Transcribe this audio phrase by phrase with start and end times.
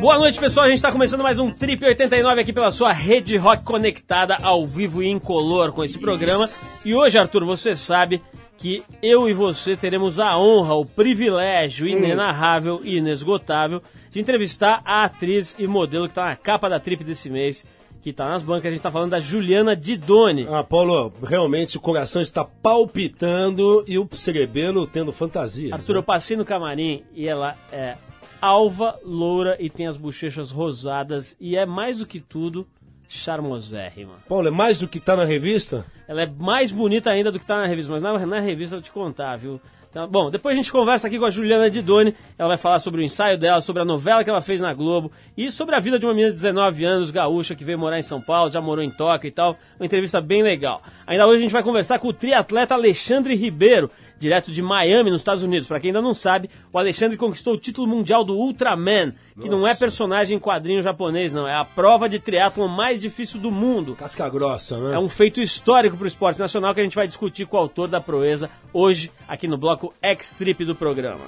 [0.00, 0.66] Boa noite, pessoal.
[0.66, 4.66] A gente está começando mais um Trip 89 aqui pela sua rede rock conectada ao
[4.66, 6.46] vivo e incolor com esse programa.
[6.84, 8.22] E hoje, Arthur, você sabe
[8.58, 15.04] que eu e você teremos a honra, o privilégio inenarrável e inesgotável de entrevistar a
[15.04, 17.64] atriz e modelo que está na capa da Trip desse mês,
[18.02, 18.66] que está nas bancas.
[18.66, 20.46] A gente está falando da Juliana Didoni.
[20.48, 25.72] Ah, Paulo, realmente o coração está palpitando e o cerebelo tendo fantasias.
[25.72, 26.06] Arthur, eu né?
[26.06, 27.96] passei no camarim e ela é
[28.40, 32.66] alva, loura e tem as bochechas rosadas e é mais do que tudo
[33.08, 34.14] charmosérrima.
[34.28, 35.84] Paulo, é mais do que tá na revista?
[36.08, 38.80] Ela é mais bonita ainda do que tá na revista, mas na, na revista eu
[38.80, 39.60] vou te contar, viu?
[39.96, 42.14] Então, bom, depois a gente conversa aqui com a Juliana Didoni.
[42.38, 45.10] Ela vai falar sobre o ensaio dela, sobre a novela que ela fez na Globo
[45.34, 48.02] e sobre a vida de uma menina de 19 anos, gaúcha, que veio morar em
[48.02, 49.56] São Paulo, já morou em Tóquio e tal.
[49.80, 50.82] Uma entrevista bem legal.
[51.06, 55.20] Ainda hoje a gente vai conversar com o triatleta Alexandre Ribeiro, direto de Miami, nos
[55.20, 55.68] Estados Unidos.
[55.68, 59.58] Para quem ainda não sabe, o Alexandre conquistou o título mundial do Ultraman, que não
[59.58, 59.80] é Nossa.
[59.80, 61.46] personagem em quadrinho japonês, não.
[61.46, 63.94] É a prova de triatlon mais difícil do mundo.
[63.94, 64.94] Casca grossa, né?
[64.94, 67.60] É um feito histórico para o esporte nacional que a gente vai discutir com o
[67.60, 71.24] autor da proeza hoje, aqui no bloco X-Trip do programa.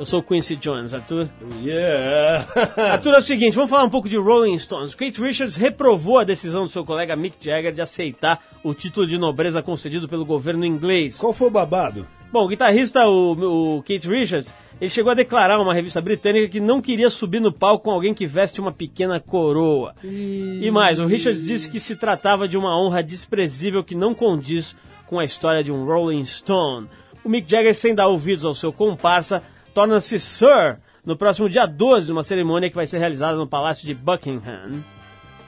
[0.00, 1.28] Eu sou o Quincy Jones, Arthur.
[1.62, 2.48] Yeah!
[2.90, 4.94] Arthur, é o seguinte, vamos falar um pouco de Rolling Stones.
[4.94, 9.18] Kate Richards reprovou a decisão do seu colega Mick Jagger de aceitar o título de
[9.18, 11.18] nobreza concedido pelo governo inglês.
[11.18, 12.06] Qual foi o babado?
[12.32, 16.48] Bom, o guitarrista, o, o Kate Richards, ele chegou a declarar a uma revista britânica
[16.48, 19.94] que não queria subir no palco com alguém que veste uma pequena coroa.
[20.02, 24.74] E mais, o Richards disse que se tratava de uma honra desprezível que não condiz
[25.06, 26.88] com a história de um Rolling Stone.
[27.22, 29.42] O Mick Jagger, sem dar ouvidos ao seu comparsa,
[29.74, 33.94] torna-se Sir no próximo dia 12, uma cerimônia que vai ser realizada no Palácio de
[33.94, 34.82] Buckingham.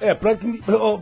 [0.00, 0.36] É, pra...
[0.80, 0.98] oh,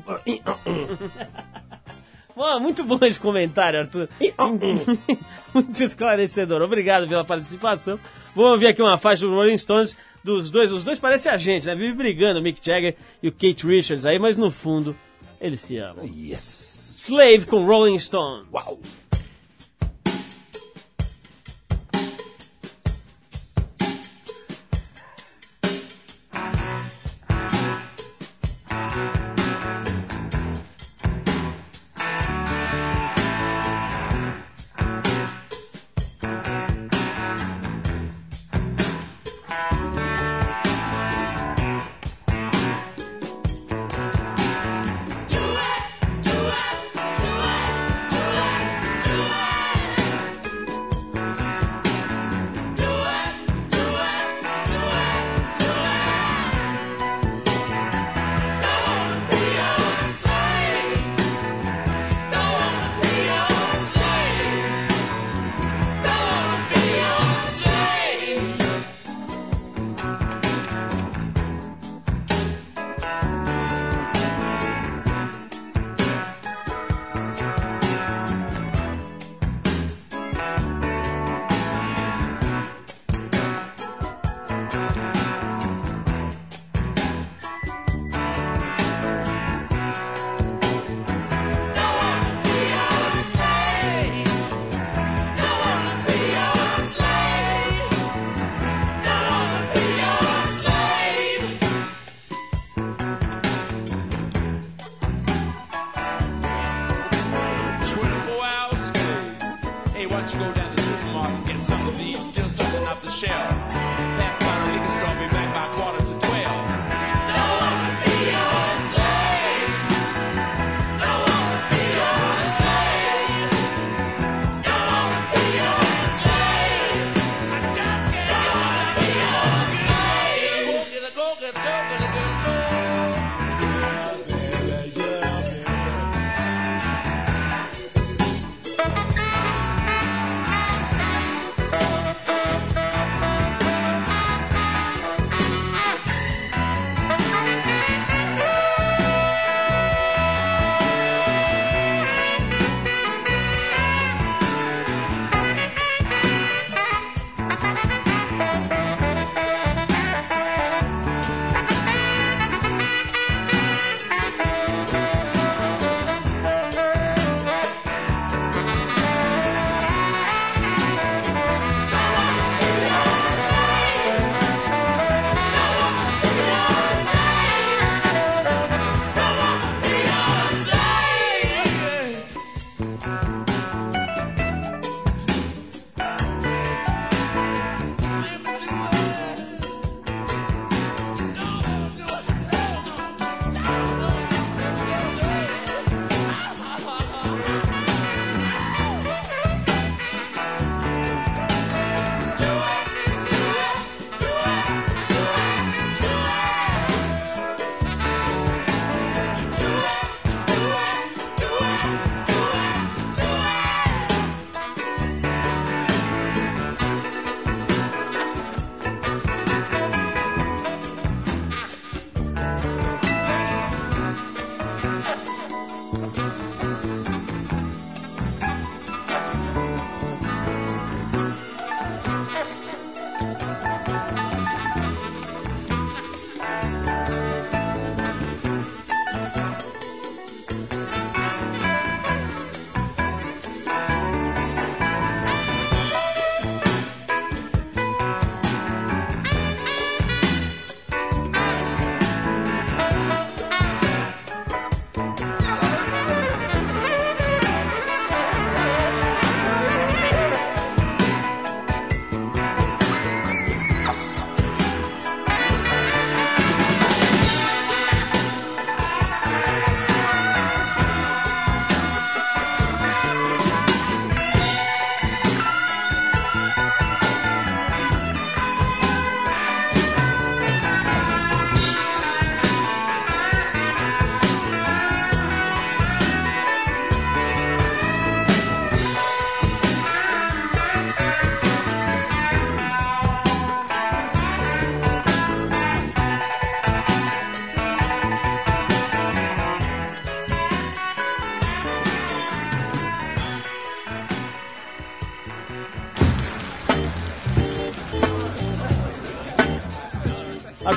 [2.35, 4.09] Pô, muito bom esse comentário, Arthur.
[5.55, 6.61] muito esclarecedor.
[6.63, 7.99] Obrigado pela participação.
[8.35, 10.71] Vamos ouvir aqui uma faixa do Rolling Stones dos dois.
[10.71, 11.75] Os dois parecem a gente, né?
[11.75, 14.95] Vive brigando, o Mick Jagger e o Kate Richards aí, mas no fundo,
[15.41, 16.05] eles se amam.
[16.05, 17.07] Yes!
[17.09, 18.47] Slave com Rolling Stone.
[18.53, 18.79] Uau!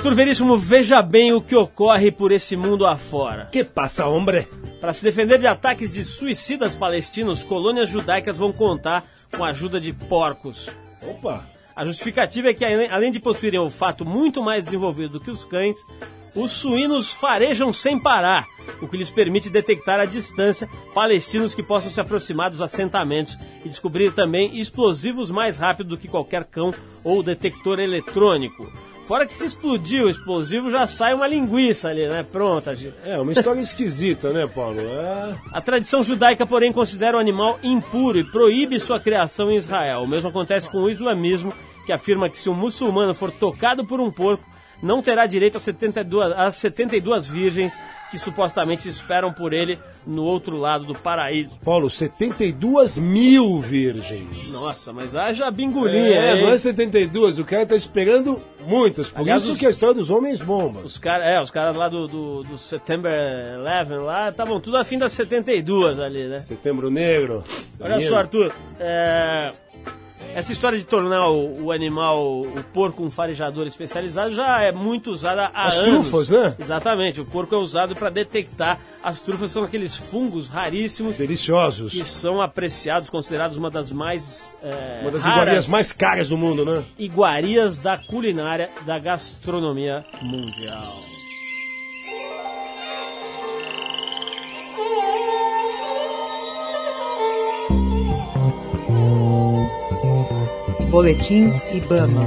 [0.03, 3.45] Arthur Veríssimo, veja bem o que ocorre por esse mundo afora.
[3.49, 4.45] Que passa, hombre?
[4.81, 9.79] Para se defender de ataques de suicidas palestinos, colônias judaicas vão contar com a ajuda
[9.79, 10.69] de porcos.
[11.01, 11.47] Opa.
[11.73, 15.77] A justificativa é que, além de possuírem olfato muito mais desenvolvido do que os cães,
[16.35, 18.45] os suínos farejam sem parar,
[18.81, 23.69] o que lhes permite detectar à distância palestinos que possam se aproximar dos assentamentos e
[23.69, 26.73] descobrir também explosivos mais rápido do que qualquer cão
[27.05, 28.69] ou detector eletrônico.
[29.03, 32.23] Fora que se explodir o explosivo já sai uma linguiça ali, né?
[32.23, 32.73] Pronta.
[33.05, 34.79] É, uma história esquisita, né, Paulo?
[34.79, 35.35] É...
[35.51, 40.03] A tradição judaica, porém, considera o animal impuro e proíbe sua criação em Israel.
[40.03, 41.53] O mesmo acontece com o islamismo,
[41.85, 44.45] que afirma que se um muçulmano for tocado por um porco,
[44.83, 47.81] não terá direito às 72, às 72 virgens
[48.11, 51.57] que supostamente esperam por ele no outro lado do paraíso.
[51.63, 54.51] Paulo, 72 mil virgens.
[54.51, 56.43] Nossa, mas haja bingolinha, É, hein?
[56.43, 59.09] não é 72, o cara tá esperando muitas.
[59.09, 60.81] Por Aliás, isso os- que a história dos homens bomba.
[60.81, 63.11] Os caras, é, os caras lá do, do, do September
[63.59, 66.39] 11 lá estavam tudo afim das 72 ali, né?
[66.41, 67.43] Setembro Negro.
[67.79, 69.51] Olha só, Arthur, é,
[70.35, 75.11] essa história de tornar o, o animal, o porco, um farejador especializado já é muito
[75.11, 75.89] usada há As anos.
[76.09, 76.55] trufas, né?
[76.59, 78.79] Exatamente, o porco é usado para detectar.
[79.03, 81.91] As trufas são aqueles fungos raríssimos Deliciosos.
[81.93, 86.63] que são apreciados, considerados uma das mais é, Uma das iguarias mais caras do mundo,
[86.65, 86.83] né?
[86.97, 90.93] iguarias da culinária da gastronomia mundial.
[100.93, 102.21] Boletim Ibama.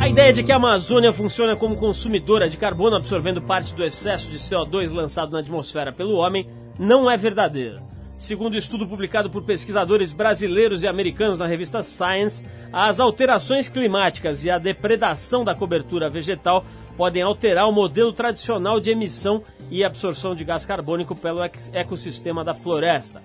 [0.00, 4.28] A ideia de que a Amazônia funciona como consumidora de carbono, absorvendo parte do excesso
[4.28, 7.80] de CO2 lançado na atmosfera pelo homem, não é verdadeira.
[8.16, 12.42] Segundo estudo publicado por pesquisadores brasileiros e americanos na revista Science,
[12.72, 16.64] as alterações climáticas e a depredação da cobertura vegetal
[16.96, 21.38] podem alterar o modelo tradicional de emissão e absorção de gás carbônico pelo
[21.72, 23.22] ecossistema da floresta.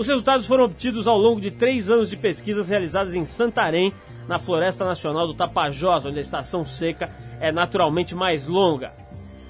[0.00, 3.92] Os resultados foram obtidos ao longo de três anos de pesquisas realizadas em Santarém,
[4.26, 8.94] na Floresta Nacional do Tapajós, onde a estação seca é naturalmente mais longa.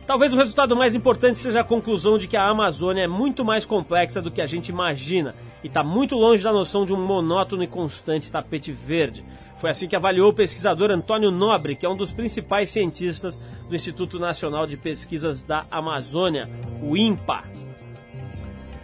[0.09, 3.65] Talvez o resultado mais importante seja a conclusão de que a Amazônia é muito mais
[3.65, 7.63] complexa do que a gente imagina e está muito longe da noção de um monótono
[7.63, 9.23] e constante tapete verde.
[9.59, 13.39] Foi assim que avaliou o pesquisador Antônio Nobre, que é um dos principais cientistas
[13.69, 16.51] do Instituto Nacional de Pesquisas da Amazônia,
[16.83, 17.45] o INPA.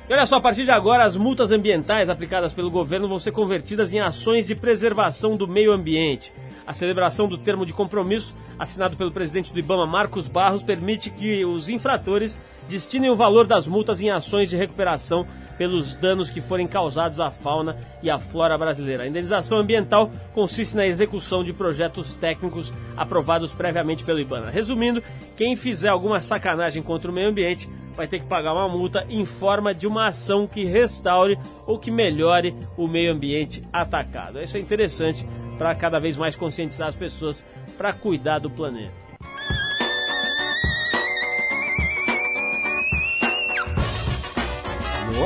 [0.09, 3.33] E olha só, a partir de agora, as multas ambientais aplicadas pelo governo vão ser
[3.33, 6.33] convertidas em ações de preservação do meio ambiente.
[6.65, 11.45] A celebração do termo de compromisso, assinado pelo presidente do Ibama, Marcos Barros, permite que
[11.45, 12.37] os infratores
[12.69, 17.31] destinem o valor das multas em ações de recuperação pelos danos que forem causados à
[17.31, 19.05] fauna e à flora brasileira.
[19.05, 24.51] A indenização ambiental consiste na execução de projetos técnicos aprovados previamente pelo IBAMA.
[24.51, 25.03] Resumindo,
[25.37, 29.25] quem fizer alguma sacanagem contra o meio ambiente vai ter que pagar uma multa em
[29.25, 34.43] forma de uma ação que restaure ou que melhore o meio ambiente atacado.
[34.43, 37.43] Isso é interessante para cada vez mais conscientizar as pessoas
[37.79, 39.06] para cuidar do planeta.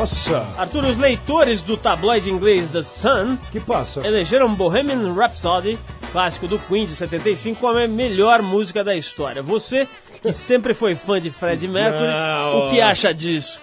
[0.01, 4.01] Nossa, Arthur, os leitores do tabloide inglês The Sun que passa?
[4.07, 5.79] elegeram Bohemian Rhapsody,
[6.11, 9.43] clássico do Queen de 75, como a melhor música da história.
[9.43, 9.87] Você,
[10.23, 12.61] que sempre foi fã de Freddie Mercury, Não.
[12.65, 13.61] o que acha disso?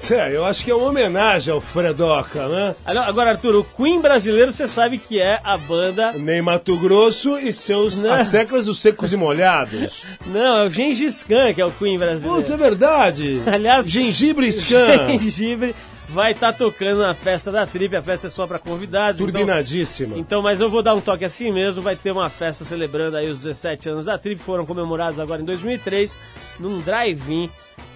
[0.00, 2.74] Sério, eu acho que é uma homenagem ao Fredoca, né?
[2.84, 6.12] Agora, Arthur, o Queen brasileiro você sabe que é a banda.
[6.12, 8.10] Nem Mato Grosso e seus Né?
[8.10, 10.02] as teclas dos secos e molhados.
[10.26, 12.42] Não, é o Gengis Khan que é o Queen brasileiro.
[12.42, 13.42] Puta, é verdade.
[13.46, 15.18] Aliás, Gengibre Scan.
[15.18, 15.74] Gengibre
[16.08, 17.94] vai estar tocando na festa da Trip.
[17.94, 19.20] A festa é só para convidados.
[19.20, 20.16] então- Turbinadíssima.
[20.16, 21.82] Então, mas eu vou dar um toque assim mesmo.
[21.82, 24.40] Vai ter uma festa celebrando aí os 17 anos da Trip.
[24.42, 26.16] Foram comemorados agora em 2003,
[26.58, 27.48] num drive-in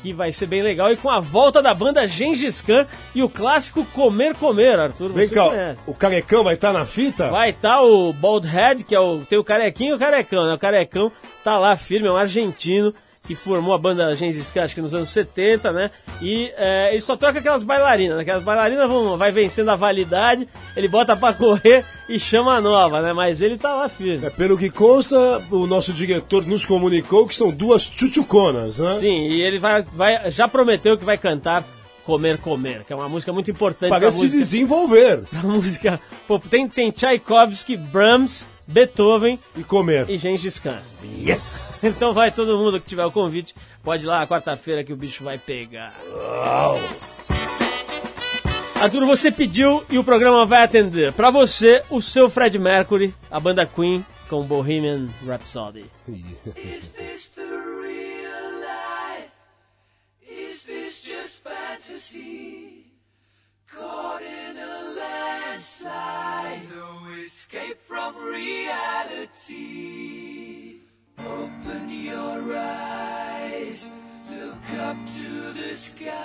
[0.03, 0.93] que vai ser bem legal.
[0.93, 5.13] E com a volta da banda Gengis Khan e o clássico Comer Comer, Arthur.
[5.13, 5.83] Vem cá, conhece.
[5.87, 7.31] o carecão vai estar na fita?
[7.31, 9.21] Vai estar o Bald Head, que é o.
[9.21, 10.55] Tem o carequinho e o carecão, né?
[10.55, 11.11] O carecão
[11.43, 12.93] tá lá firme, é um argentino
[13.27, 15.91] que formou a banda Gengis Khan, acho que nos anos 70, né?
[16.21, 18.23] E é, ele só troca aquelas bailarinas, né?
[18.23, 23.01] Aquelas bailarinas vão, vai vencendo a validade, ele bota pra correr e chama a nova,
[23.01, 23.13] né?
[23.13, 24.27] Mas ele tá lá firme.
[24.27, 28.97] É, pelo que consta, o nosso diretor nos comunicou que são duas tchutchuconas, né?
[28.99, 31.65] Sim, e ele vai, vai, já prometeu que vai cantar
[32.05, 34.39] Comer Comer, que é uma música muito importante Parece se música.
[34.43, 40.09] desenvolver Pra música pô, tem, tem Tchaikovsky, Brahms, Beethoven e comer.
[40.09, 40.83] E Gengis Khan.
[41.03, 41.83] Yes!
[41.85, 45.23] Então vai todo mundo que tiver o convite, pode ir lá quarta-feira que o bicho
[45.25, 45.95] vai pegar.
[46.11, 46.77] Uau!
[48.81, 51.13] Arturo, você pediu e o programa vai atender.
[51.13, 55.91] Para você, o seu Fred Mercury, a banda Queen com Bohemian Rhapsody.
[56.09, 59.31] Is this the real life?
[60.23, 62.87] Is this just fantasy?
[63.73, 64.83] Caught in a
[65.53, 66.69] landslide.
[66.75, 67.04] No.
[67.25, 69.55] escape from reality.
[71.19, 73.91] Open your eyes,
[74.31, 76.24] look up to the sky.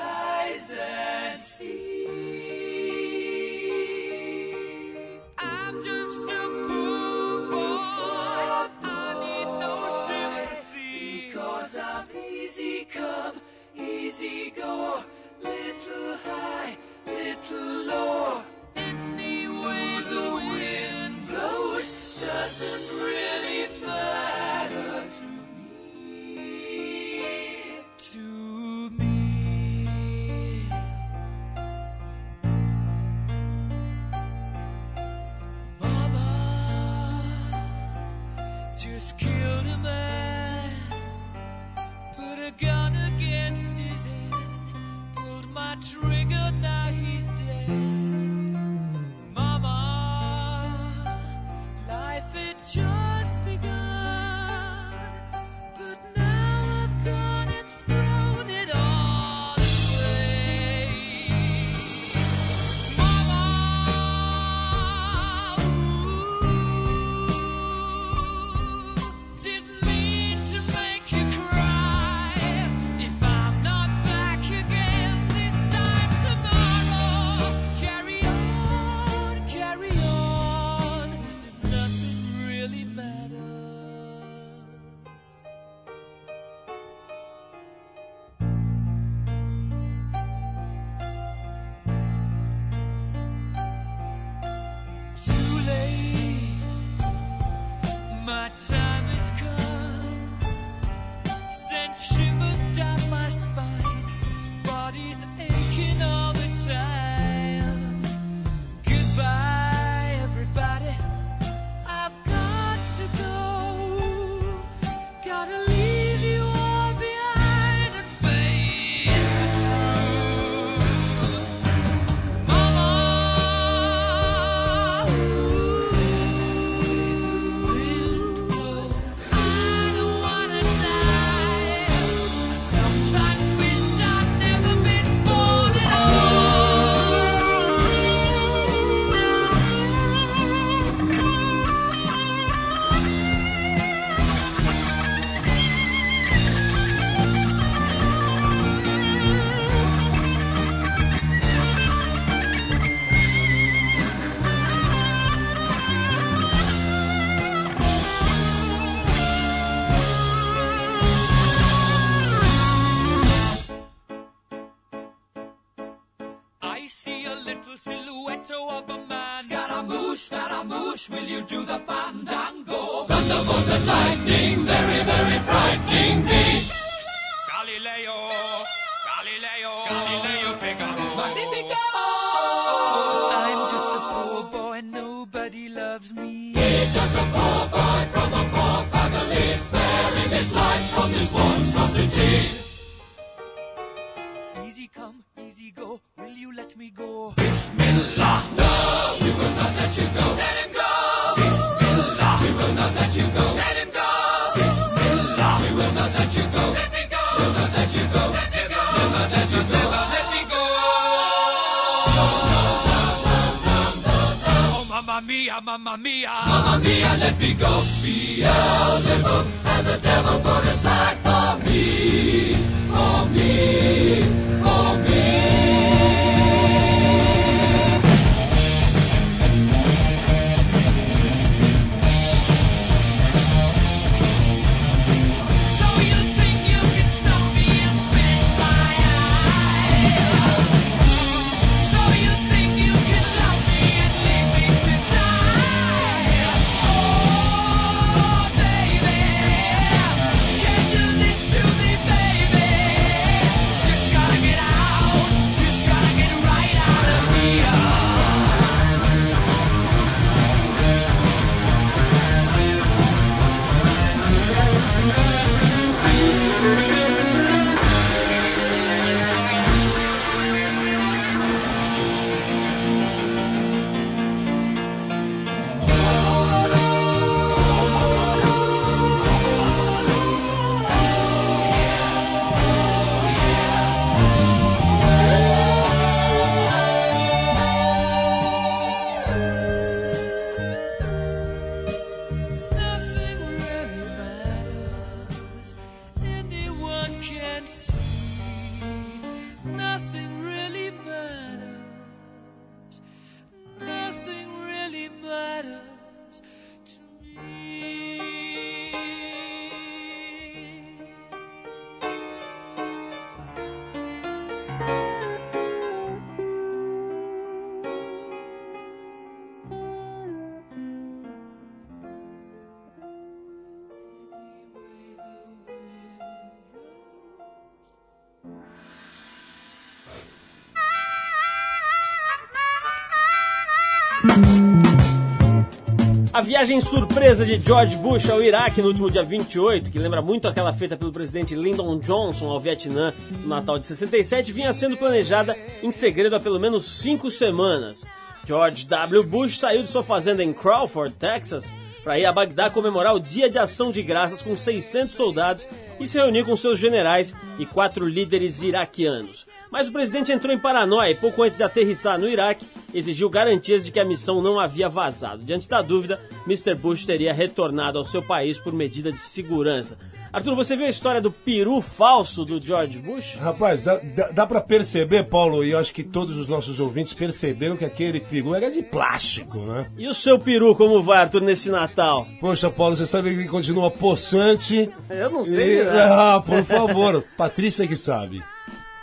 [336.42, 340.72] Viagem surpresa de George Bush ao Iraque no último dia 28, que lembra muito aquela
[340.72, 345.92] feita pelo presidente Lyndon Johnson ao Vietnã no Natal de 67, vinha sendo planejada em
[345.92, 348.06] segredo há pelo menos cinco semanas.
[348.46, 349.24] George W.
[349.24, 351.74] Bush saiu de sua fazenda em Crawford, Texas,
[352.04, 355.68] para ir a Bagdá comemorar o Dia de Ação de Graças com 600 soldados
[356.00, 359.49] e se reunir com seus generais e quatro líderes iraquianos.
[359.72, 363.84] Mas o presidente entrou em paranoia e pouco antes de aterrissar no Iraque, exigiu garantias
[363.86, 365.44] de que a missão não havia vazado.
[365.46, 366.74] Diante da dúvida, Mr.
[366.76, 369.98] Bush teria retornado ao seu país por medida de segurança.
[370.34, 373.36] Arthur, você viu a história do peru falso do George Bush?
[373.36, 377.14] Rapaz, dá, dá, dá pra perceber, Paulo, e eu acho que todos os nossos ouvintes
[377.14, 379.88] perceberam que aquele peru era de plástico, né?
[379.98, 382.28] E o seu peru, como vai, Arthur, nesse Natal?
[382.40, 384.90] Poxa, Paulo, você sabe que ele continua possante.
[385.10, 385.84] Eu não E- sei.
[385.84, 386.02] né?
[386.12, 388.44] Ah, por favor, Patrícia que sabe.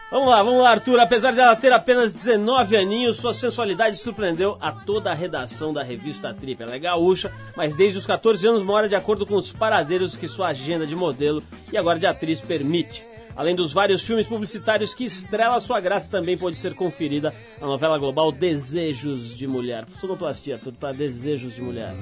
[0.08, 1.00] Vamos lá, vamos lá, Arthur.
[1.00, 6.32] Apesar dela ter apenas 19 aninhos, sua sensualidade surpreendeu a toda a redação da revista
[6.32, 6.62] Trip.
[6.62, 10.28] Ela é gaúcha, mas desde os 14 anos mora de acordo com os paradeiros que
[10.28, 11.42] sua agenda de modelo
[11.72, 13.02] e agora de atriz permite.
[13.34, 17.98] Além dos vários filmes publicitários que estrela sua graça, também pode ser conferida a novela
[17.98, 19.86] global Desejos de Mulher.
[19.98, 21.92] Sonoplastia, Arthur, para Desejos de Mulher.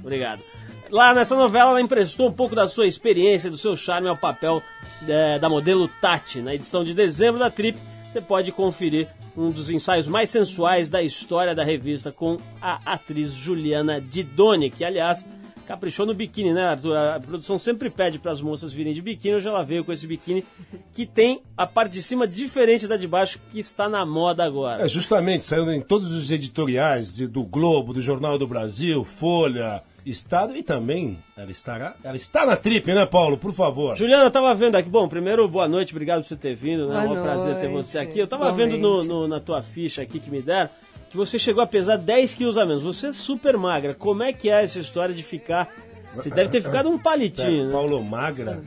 [0.00, 0.42] Obrigado.
[0.90, 4.60] Lá nessa novela, ela emprestou um pouco da sua experiência, do seu charme ao papel
[5.08, 6.40] eh, da modelo Tati.
[6.42, 11.00] Na edição de dezembro da Trip, você pode conferir um dos ensaios mais sensuais da
[11.00, 15.24] história da revista com a atriz Juliana Didoni, que, aliás,
[15.64, 16.96] caprichou no biquíni, né, Arthur?
[16.96, 20.04] A produção sempre pede para as moças virem de biquíni, hoje ela veio com esse
[20.08, 20.44] biquíni
[20.92, 24.84] que tem a parte de cima diferente da de baixo, que está na moda agora.
[24.84, 29.80] É, justamente, saiu em todos os editoriais de- do Globo, do Jornal do Brasil, Folha,
[30.04, 31.94] Estado e também ela estará.
[32.02, 33.36] Ela está na trip, né, Paulo?
[33.36, 33.96] Por favor.
[33.96, 34.88] Juliana, eu tava vendo aqui.
[34.88, 37.06] Bom, primeiro, boa noite, obrigado por você ter vindo, né?
[37.06, 38.18] Boa É um prazer ter noite, você aqui.
[38.18, 40.70] Eu tava vendo no, no- na tua ficha aqui que me deram
[41.10, 42.82] que você chegou a pesar 10 quilos a menos.
[42.84, 43.92] Você é super magra.
[43.94, 45.68] Como é que é essa história de ficar.
[46.14, 47.72] Você deve ter ficado um palitinho, É, né?
[47.72, 48.60] Paulo Magra.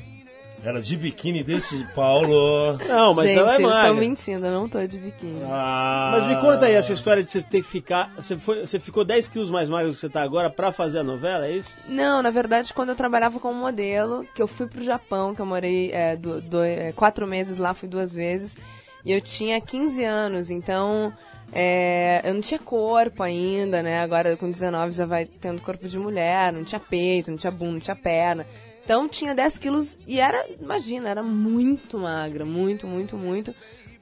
[0.64, 2.78] Ela de biquíni desse Paulo.
[2.88, 3.82] Não, mas Gente, ela é eles magra.
[3.90, 5.42] estão mentindo, eu não tô de biquíni.
[5.46, 8.14] Ah, Mas me conta aí essa história de você ter que ficar.
[8.16, 11.00] Você, foi, você ficou 10 quilos mais magro do que você tá agora pra fazer
[11.00, 11.70] a novela, é isso?
[11.90, 15.46] Não, na verdade, quando eu trabalhava como modelo, que eu fui pro Japão, que eu
[15.46, 18.56] morei é, do- do- é, quatro meses lá, fui duas vezes,
[19.06, 21.12] e eu tinha 15 anos, então
[21.52, 24.02] é, eu não tinha corpo ainda, né?
[24.02, 27.74] Agora com 19 já vai tendo corpo de mulher, não tinha peito, não tinha bunda,
[27.74, 28.46] não tinha perna.
[28.84, 33.54] Então tinha 10 quilos e era, imagina, era muito magra, muito, muito, muito.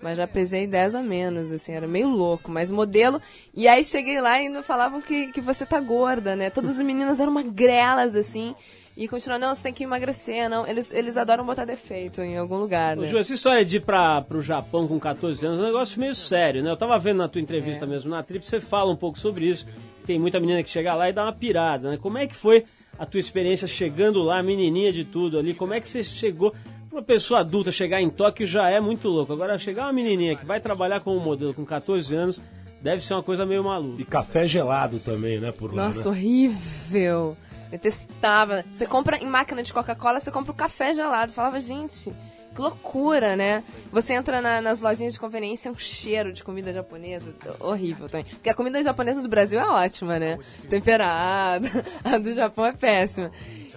[0.01, 3.21] Mas já pesei 10 a menos, assim, era meio louco, mas modelo.
[3.53, 6.49] E aí cheguei lá e ainda falavam que, que você tá gorda, né?
[6.49, 8.55] Todas as meninas eram magrelas, assim.
[8.97, 10.65] E continuaram, não, você tem que emagrecer, não.
[10.65, 13.07] Eles, eles adoram botar defeito em algum lugar, Ô, né?
[13.07, 16.15] Ju, essa história de ir pra, pro Japão com 14 anos é um negócio meio
[16.15, 16.71] sério, né?
[16.71, 17.43] Eu tava vendo na tua É.
[17.43, 19.67] entrevista mesmo na Trip, você fala um pouco sobre isso.
[20.03, 21.97] Tem muita menina que chega lá e dá uma pirada, né?
[22.01, 22.65] Como é que foi
[22.97, 25.53] a tua experiência chegando lá, menininha de tudo ali?
[25.53, 26.53] Como é que você chegou...
[26.91, 29.31] Uma pessoa adulta chegar em Tóquio já é muito louco.
[29.31, 32.41] Agora, chegar uma menininha que vai trabalhar como modelo com 14 anos,
[32.81, 34.01] deve ser uma coisa meio maluca.
[34.01, 36.09] E café gelado também, né, por lá, Nossa, né?
[36.09, 37.37] horrível.
[37.69, 38.65] Detestava.
[38.69, 41.31] Você compra em máquina de Coca-Cola, você compra o café gelado.
[41.31, 42.13] Falava, gente,
[42.53, 43.63] que loucura, né?
[43.91, 47.33] Você entra na- nas lojinhas de conveniência, é um cheiro de comida japonesa.
[47.59, 48.25] Horrível também.
[48.25, 50.37] Porque a comida japonesa do Brasil é ótima, né?
[50.69, 51.67] Temperada.
[52.03, 53.31] A do Japão é péssima.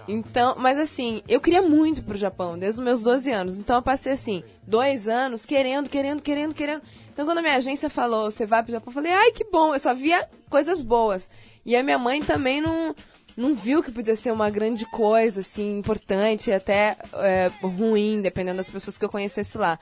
[0.07, 3.57] Então, mas assim, eu queria muito pro Japão, desde os meus 12 anos.
[3.57, 6.81] Então eu passei assim, dois anos querendo, querendo, querendo, querendo.
[7.11, 9.73] Então quando a minha agência falou, você vai pro Japão, eu falei, ai que bom,
[9.73, 11.29] eu só via coisas boas.
[11.65, 12.93] E a minha mãe também não,
[13.35, 18.57] não viu que podia ser uma grande coisa, assim, importante e até é, ruim, dependendo
[18.57, 19.77] das pessoas que eu conhecesse lá.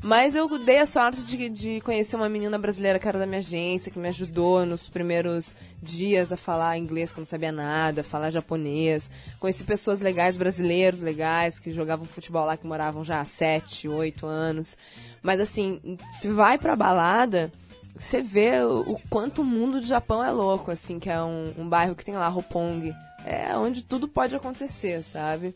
[0.00, 3.40] Mas eu dei a sorte de, de conhecer uma menina brasileira que era da minha
[3.40, 8.04] agência, que me ajudou nos primeiros dias a falar inglês, que eu não sabia nada,
[8.04, 9.10] falar japonês.
[9.40, 14.24] Conheci pessoas legais, brasileiros legais, que jogavam futebol lá, que moravam já há sete, oito
[14.24, 14.76] anos.
[15.20, 15.80] Mas assim,
[16.12, 17.50] se vai pra balada,
[17.98, 21.68] você vê o, quanto o mundo do Japão é louco, assim, que é um, um
[21.68, 22.94] bairro que tem lá Roppongi.
[23.24, 25.54] É onde tudo pode acontecer, sabe?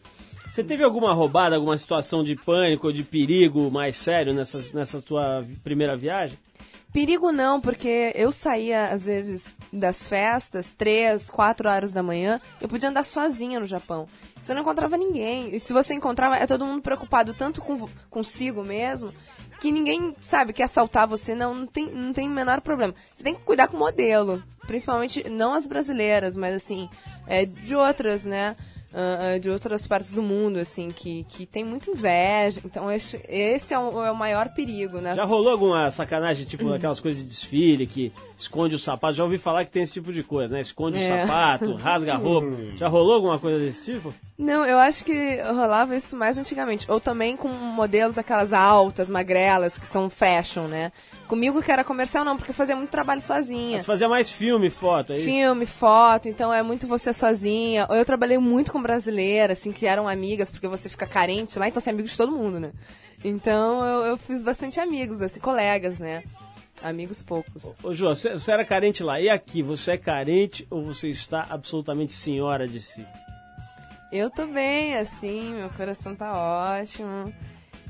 [0.50, 5.00] Você teve alguma roubada, alguma situação de pânico ou de perigo mais sério nessa, nessa
[5.00, 6.36] tua vi- primeira viagem?
[6.92, 12.68] Perigo não, porque eu saía, às vezes, das festas, três, quatro horas da manhã, eu
[12.68, 14.06] podia andar sozinha no Japão.
[14.42, 15.54] Você não encontrava ninguém.
[15.54, 19.10] E se você encontrava, é todo mundo preocupado tanto com consigo mesmo,
[19.62, 21.36] que ninguém, sabe, quer assaltar você.
[21.36, 22.92] Não, não tem, não tem menor problema.
[23.14, 24.42] Você tem que cuidar com o modelo.
[24.66, 26.88] Principalmente, não as brasileiras, mas assim,
[27.28, 28.56] é, de outras, né?
[28.92, 32.60] ah, de outras partes do mundo, assim, que, que tem muita inveja.
[32.64, 35.14] Então, esse, esse é, o, é o maior perigo, né?
[35.14, 39.14] Já rolou alguma sacanagem, tipo aquelas coisas de desfile que esconde o sapato?
[39.14, 40.60] Já ouvi falar que tem esse tipo de coisa, né?
[40.60, 41.22] Esconde o É.
[41.26, 42.48] sapato, rasga a roupa.
[42.76, 44.12] Já rolou alguma coisa desse tipo?
[44.38, 46.90] Não, eu acho que rolava isso mais antigamente.
[46.90, 50.92] Ou também com modelos aquelas altas, magrelas, que são fashion, né?
[51.28, 53.72] Comigo que era comercial, não, porque eu fazia muito trabalho sozinha.
[53.72, 55.24] Mas fazia mais filme, foto aí.
[55.24, 57.86] Filme, foto, então é muito você sozinha.
[57.88, 61.68] Ou eu trabalhei muito com brasileiras, assim, que eram amigas, porque você fica carente lá,
[61.68, 62.70] então você é amigo de todo mundo, né?
[63.24, 66.22] Então eu, eu fiz bastante amigos, assim, colegas, né?
[66.82, 67.72] Amigos poucos.
[67.82, 69.20] Ô, Jô, você, você era carente lá.
[69.20, 73.06] E aqui, você é carente ou você está absolutamente senhora de si?
[74.10, 76.32] Eu tô bem, assim, meu coração tá
[76.80, 77.32] ótimo.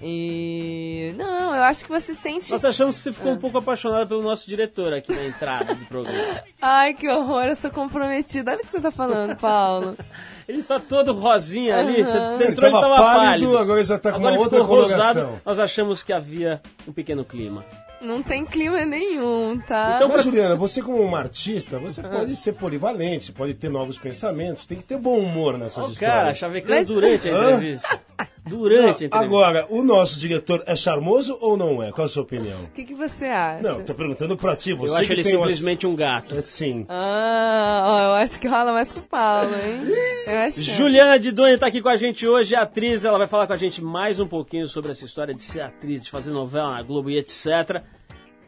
[0.05, 1.15] E.
[1.17, 2.51] Não, eu acho que você sente.
[2.51, 3.13] Nós achamos que você Ah.
[3.13, 6.43] ficou um pouco apaixonada pelo nosso diretor aqui na entrada do programa.
[6.61, 8.51] Ai, que horror, eu sou comprometida.
[8.51, 9.97] Olha o que você tá falando, Paulo.
[10.49, 12.03] Ele tá todo rosinha ali.
[12.05, 13.59] Você, você Ele entrou e tava tava pálido, pálido.
[13.59, 15.41] agora ele já tá com Agora uma ele outra ficou rosado.
[15.47, 17.65] Nós achamos que havia um pequeno clima.
[18.03, 19.95] Não tem clima nenhum, tá?
[19.97, 24.67] Então, Mas, Juliana, você como uma artista, você pode ser polivalente, pode ter novos pensamentos,
[24.67, 26.39] tem que ter bom humor nessas Ó, o cara, histórias.
[26.39, 28.01] chavecando Mas- durante a entrevista.
[28.45, 29.19] Durante a entrevista.
[29.19, 31.93] Agora, o nosso diretor é charmoso ou não é?
[31.93, 32.65] Qual a sua opinião?
[32.65, 33.63] O que, que você acha?
[33.63, 34.73] Não, tô perguntando pra ti.
[34.75, 36.37] Você Eu acho que ele tem umas- simplesmente um gato.
[36.37, 36.85] É, Sim.
[36.89, 39.83] Ah, ó, eu acho que rola mais com o Paulo, hein?
[40.27, 40.61] Eu acho.
[40.61, 43.05] Juliana Didoni tá aqui com a gente hoje, é atriz.
[43.05, 46.05] Ela vai falar com a gente mais um pouquinho sobre essa história de ser atriz,
[46.05, 47.83] de fazer novela na Globo e etc.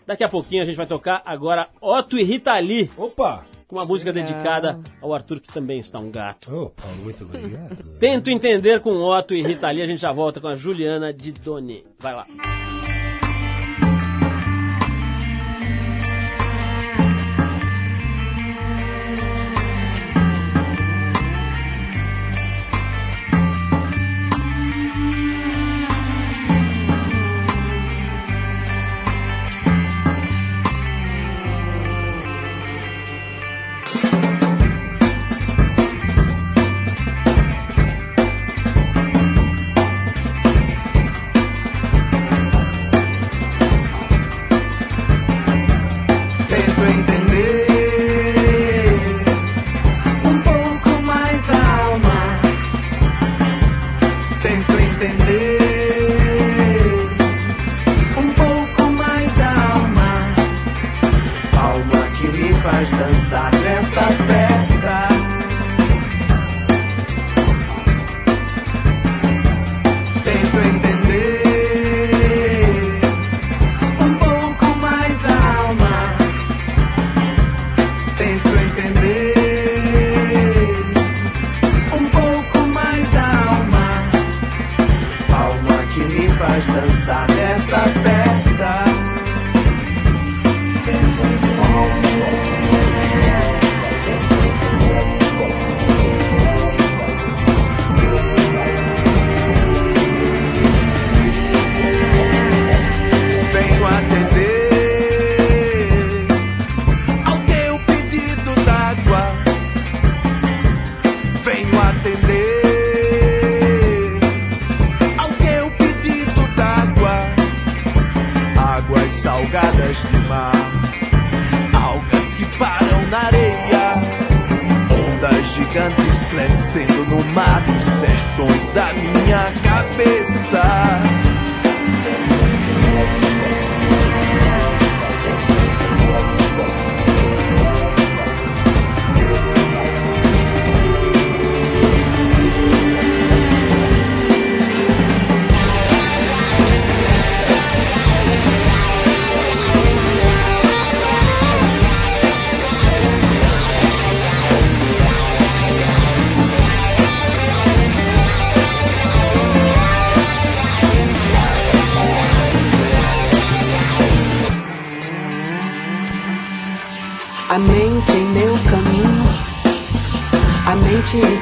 [0.06, 3.46] Daqui a pouquinho a gente vai tocar agora Otto e Rita Lee, Opa!
[3.66, 4.28] com uma música Legal.
[4.28, 6.72] dedicada ao Arthur, que também está um gato.
[6.76, 7.98] Paulo, muito obrigado.
[7.98, 9.82] Tento entender com Otto e Rita Lee.
[9.82, 11.84] A gente já volta com a Juliana Didoni.
[11.98, 12.26] Vai lá.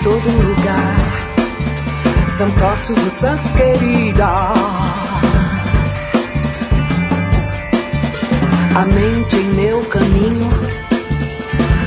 [0.03, 0.97] Todo lugar.
[2.37, 4.27] São cortes os santos querida.
[8.75, 10.51] A mente em meu caminho,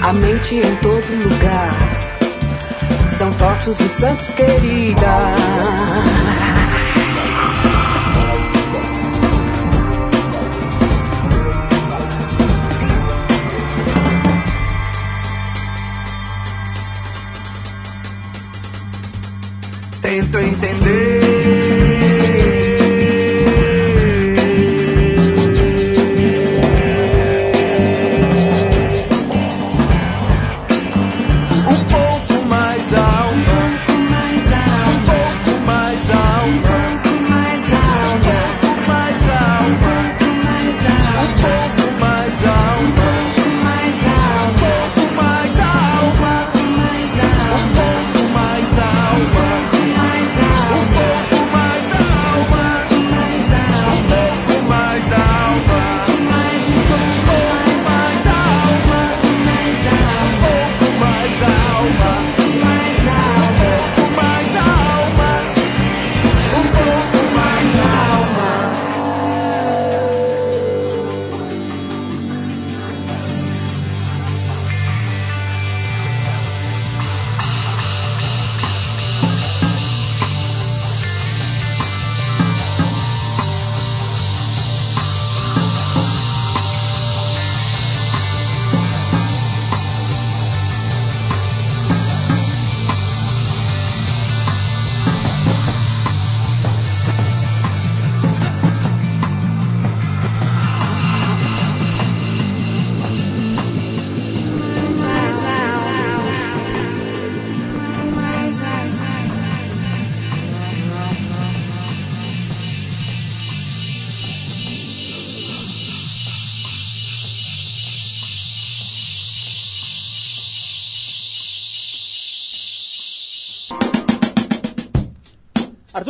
[0.02, 1.74] a mente em todo lugar.
[3.18, 6.15] São tortos os santos querida.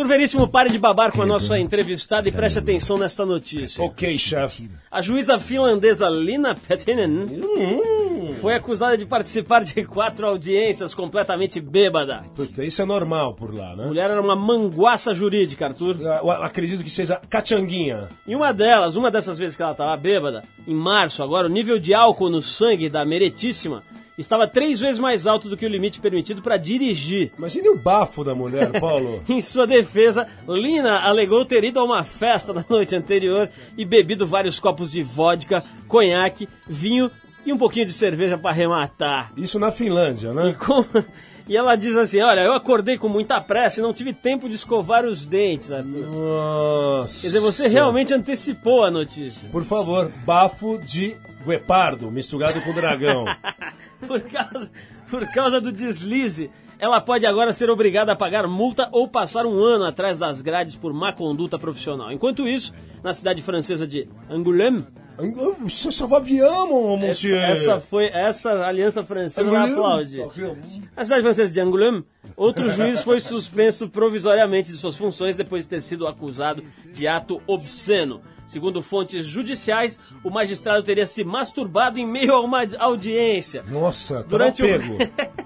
[0.06, 3.84] Arthur Veríssimo, pare de babar com a nossa entrevistada e preste atenção nesta notícia.
[3.84, 4.70] Ok, chefe.
[4.92, 8.32] A juíza finlandesa Lina Pettinen Hum.
[8.40, 12.24] foi acusada de participar de quatro audiências completamente bêbada.
[12.36, 13.86] Puta, isso é normal por lá, A né?
[13.88, 15.98] mulher era uma manguaça jurídica, Arthur.
[16.00, 18.08] Eu, eu acredito que seja cachanguinha.
[18.28, 21.80] E uma delas, uma dessas vezes que ela estava bêbada, em março agora, o nível
[21.80, 23.82] de álcool no sangue da meretíssima
[24.22, 27.32] estava três vezes mais alto do que o limite permitido para dirigir.
[27.38, 29.22] Imagine o bafo da mulher, Paulo.
[29.30, 34.26] Em sua defesa, Lina alegou ter ido a uma festa na noite anterior e bebido
[34.26, 37.10] vários copos de vodka, conhaque, vinho
[37.46, 39.32] e um pouquinho de cerveja para arrematar.
[39.38, 40.56] Isso na Finlândia, né?
[40.60, 40.84] Com-
[41.48, 44.56] E ela diz assim: Olha, eu acordei com muita pressa e não tive tempo de
[44.56, 46.04] escovar os dentes, Arthur.
[46.08, 47.22] Nossa.
[47.22, 49.48] Quer dizer, você realmente antecipou a notícia.
[49.52, 53.26] Por favor, bafo de guepardo misturado com dragão.
[54.06, 54.72] Por causa,
[55.10, 59.58] por causa do deslize, ela pode agora ser obrigada a pagar multa ou passar um
[59.58, 62.12] ano atrás das grades por má conduta profissional.
[62.12, 64.86] Enquanto isso, na cidade francesa de Angoulême,
[65.62, 67.38] Você só va bien, mon monsieur.
[67.42, 70.22] essa foi essa aliança francesa vai Angoulême.
[70.22, 70.82] aplaudir.
[70.96, 72.04] Na cidade francesa de Angoulême,
[72.36, 77.42] outro juiz foi suspenso provisoriamente de suas funções depois de ter sido acusado de ato
[77.48, 78.22] obsceno.
[78.46, 83.64] Segundo fontes judiciais, o magistrado teria se masturbado em meio a uma audiência.
[83.68, 84.98] Nossa, tá Durante o- pego.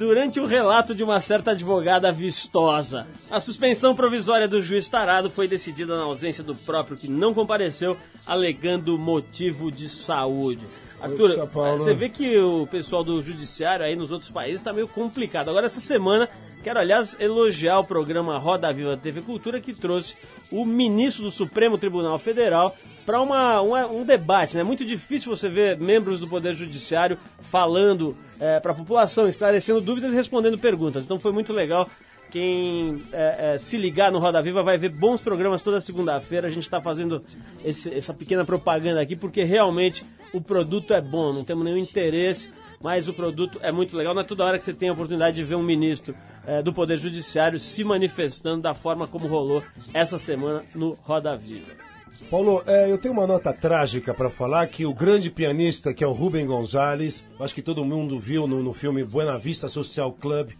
[0.00, 3.06] durante o relato de uma certa advogada vistosa.
[3.30, 7.98] A suspensão provisória do juiz tarado foi decidida na ausência do próprio que não compareceu,
[8.26, 10.66] alegando motivo de saúde.
[11.02, 15.50] Arthur, você vê que o pessoal do judiciário aí nos outros países está meio complicado.
[15.50, 16.30] Agora, essa semana,
[16.62, 20.16] quero, aliás, elogiar o programa Roda Viva TV Cultura, que trouxe
[20.50, 22.74] o ministro do Supremo Tribunal Federal
[23.10, 24.56] para uma, uma- um debate.
[24.56, 28.16] É muito difícil você ver membros do Poder Judiciário falando
[28.62, 31.02] para a população, esclarecendo dúvidas e respondendo perguntas.
[31.04, 31.90] Então foi muito legal.
[32.30, 36.46] Quem é, é, se ligar no Roda Viva vai ver bons programas toda segunda-feira.
[36.46, 37.20] A gente está fazendo
[37.64, 42.52] esse- essa pequena propaganda aqui porque realmente o produto é bom, não temos nenhum interesse,
[42.80, 44.14] mas o produto é muito legal.
[44.14, 46.14] Não é toda hora que você tem a oportunidade de ver um ministro
[46.46, 51.89] é, do Poder Judiciário se manifestando da forma como rolou essa semana no Roda Viva.
[52.30, 56.06] Paulo, é, eu tenho uma nota trágica para falar que o grande pianista, que é
[56.06, 60.50] o Rubem Gonzalez, acho que todo mundo viu no, no filme Buena Vista Social Club,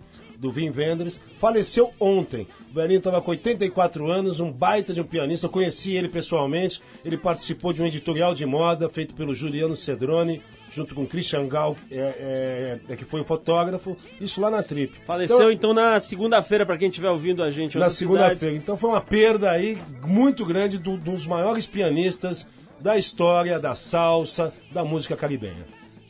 [0.40, 2.46] do Wim Wenders, faleceu ontem.
[2.70, 6.80] O velhinho estava com 84 anos, um baita de um pianista, eu conheci ele pessoalmente,
[7.04, 11.76] ele participou de um editorial de moda feito pelo Juliano Cedrone, junto com Christian Gal,
[11.90, 11.96] é,
[12.88, 14.92] é, é, que foi o fotógrafo, isso lá na Trip.
[15.06, 17.76] Faleceu Então, então, na segunda-feira, para quem estiver ouvindo a gente.
[17.78, 18.54] na segunda-feira.
[18.56, 22.46] Então foi uma perda aí muito grande do- dos maiores pianistas
[22.80, 25.66] da história da salsa, da música caribenha.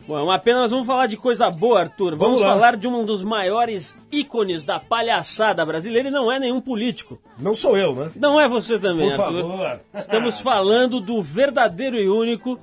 [0.06, 2.16] Bom, é uma pena, mas vamos falar de coisa boa, Arthur.
[2.16, 6.60] Vamos, Vamos falar de um dos maiores ícones da palhaçada brasileira e não é nenhum
[6.60, 7.20] político.
[7.38, 8.10] Não sou eu, né?
[8.16, 9.42] Não é você também, Por Arthur.
[9.42, 9.80] favor.
[9.94, 12.58] Estamos falando do verdadeiro e único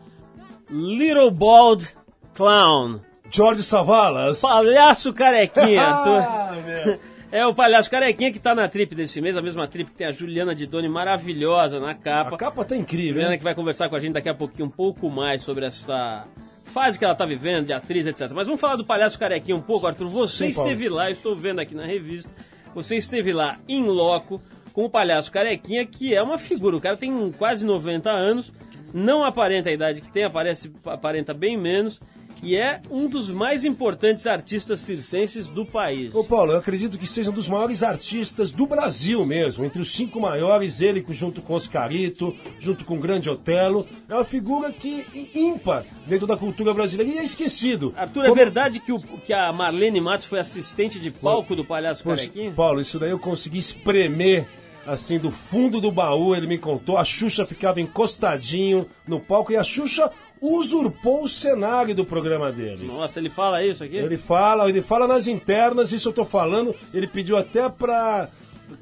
[0.70, 1.94] Little Bald
[2.36, 3.00] Clown.
[3.30, 4.42] George Savalas.
[4.42, 6.22] Palhaço carequinha, Arthur.
[6.22, 7.00] Ah, meu.
[7.30, 10.08] É o palhaço carequinha que tá na trip desse mês, a mesma trip que tem
[10.08, 12.36] a Juliana Didoni maravilhosa na capa.
[12.36, 13.38] A capa tá incrível, Juliana hein?
[13.38, 16.26] que vai conversar com a gente daqui a pouquinho um pouco mais sobre essa
[16.64, 18.32] fase que ela tá vivendo, de atriz, etc.
[18.34, 20.08] Mas vamos falar do palhaço carequinha um pouco, Arthur.
[20.08, 22.32] Você Sim, esteve lá, eu estou vendo aqui na revista,
[22.74, 26.78] você esteve lá em loco com o palhaço carequinha, que é uma figura.
[26.78, 28.54] O cara tem quase 90 anos,
[28.94, 32.00] não aparenta a idade que tem, aparece, aparenta bem menos.
[32.44, 36.14] E é um dos mais importantes artistas circenses do país.
[36.14, 39.66] Ô Paulo, eu acredito que seja um dos maiores artistas do Brasil mesmo.
[39.66, 43.88] Entre os cinco maiores, ele junto com Oscarito, junto com o Grande Otelo.
[44.08, 47.92] É uma figura que ímpar dentro da cultura brasileira e é esquecido.
[47.98, 51.66] Arthur, é Como- verdade que, o, que a Marlene Matos foi assistente de palco do
[51.66, 52.52] Palhaço Poxa, Carequinha?
[52.52, 54.46] Paulo, isso daí eu consegui espremer
[54.88, 56.36] assim do fundo do baú.
[56.36, 56.98] Ele me contou.
[56.98, 60.10] A Xuxa ficava encostadinho no palco e a Xuxa
[60.42, 62.86] usurpou o cenário do programa dele.
[62.86, 63.98] Nossa, ele fala isso aqui?
[63.98, 66.76] Ele fala, ele fala nas internas, isso eu tô falando.
[66.94, 68.30] Ele pediu até pra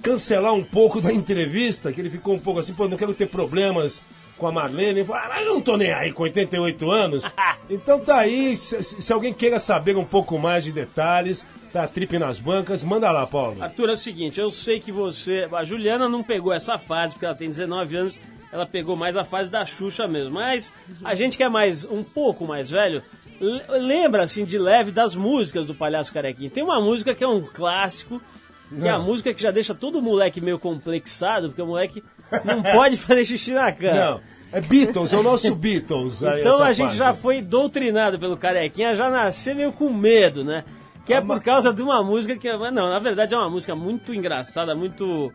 [0.02, 3.28] cancelar um pouco da entrevista, que ele ficou um pouco assim, pô, não quero ter
[3.28, 4.02] problemas
[4.38, 5.04] com a Marlene.
[5.06, 7.24] Falou, ah, eu não tô nem aí com 88 anos.
[7.70, 11.88] então tá aí, se, se alguém queira saber um pouco mais de detalhes, tá a
[11.88, 13.62] trip nas bancas, manda lá, Paulo.
[13.62, 15.48] Arthur, é o seguinte, eu sei que você...
[15.52, 18.20] A Juliana não pegou essa fase, porque ela tem 19 anos,
[18.52, 20.32] ela pegou mais a fase da Xuxa mesmo.
[20.36, 20.72] Mas
[21.04, 23.02] a gente que é mais um pouco mais velho,
[23.42, 26.50] le- lembra, assim, de leve das músicas do Palhaço Carequinha.
[26.50, 28.22] Tem uma música que é um clássico,
[28.70, 29.04] que é a Não.
[29.06, 32.02] música que já deixa todo moleque meio complexado, porque o moleque
[32.44, 33.94] não pode fazer xixi na cama.
[33.94, 34.22] Não,
[34.52, 36.22] é Beatles, é o nosso Beatles.
[36.22, 36.98] Então a gente fase.
[36.98, 40.64] já foi doutrinado pelo carequinha, já nascer meio com medo, né?
[41.06, 42.52] que é por causa de uma música que.
[42.58, 45.32] mas Não, na verdade é uma música muito engraçada, muito.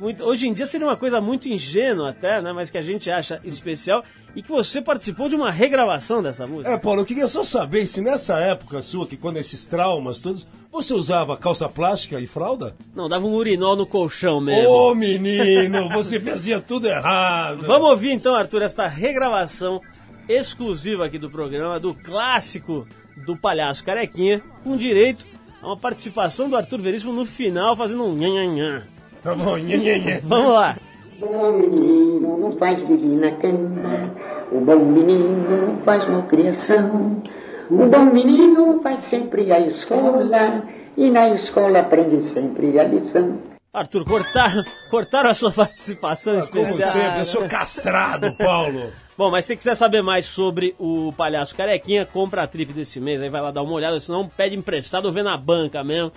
[0.00, 2.52] muito hoje em dia seria uma coisa muito ingênua até, né?
[2.52, 4.04] Mas que a gente acha especial.
[4.36, 6.70] E que você participou de uma regravação dessa música.
[6.70, 10.46] É, Paulo, eu queria só saber se nessa época sua, que quando esses traumas todos,
[10.70, 12.76] você usava calça plástica e fralda?
[12.94, 14.70] Não, dava um urinol no colchão mesmo.
[14.70, 17.62] Ô, menino, você fazia tudo errado.
[17.62, 19.80] Vamos ouvir então, Arthur, esta regravação
[20.28, 22.86] exclusiva aqui do programa do clássico
[23.24, 25.26] do Palhaço Carequinha, com direito
[25.62, 28.86] a uma participação do Arthur Veríssimo no final, fazendo um nhanhanhã.
[29.22, 30.20] Tá bom, nhê.
[30.22, 30.76] Vamos lá.
[31.18, 34.14] Bom menino não faz na cama,
[34.52, 37.22] o bom menino faz malcriação.
[37.70, 40.64] O bom menino vai sempre à escola
[40.96, 43.38] e na escola aprende sempre a lição.
[43.72, 46.90] Arthur, cortaram, cortaram a sua participação Como especial.
[46.90, 48.90] sempre, eu sou castrado, Paulo.
[49.18, 53.00] Bom, mas se você quiser saber mais sobre o Palhaço Carequinha, compra a trip desse
[53.00, 56.12] mês, aí vai lá dar uma olhada, senão pede emprestado ou vê na banca mesmo.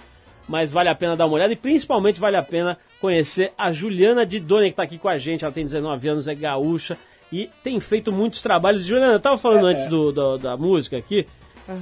[0.47, 4.25] Mas vale a pena dar uma olhada e principalmente vale a pena conhecer a Juliana
[4.25, 5.45] Didoni, que está aqui com a gente.
[5.45, 6.97] Ela tem 19 anos, é gaúcha
[7.31, 8.83] e tem feito muitos trabalhos.
[8.85, 11.25] Juliana, eu tava falando antes do, do- da música aqui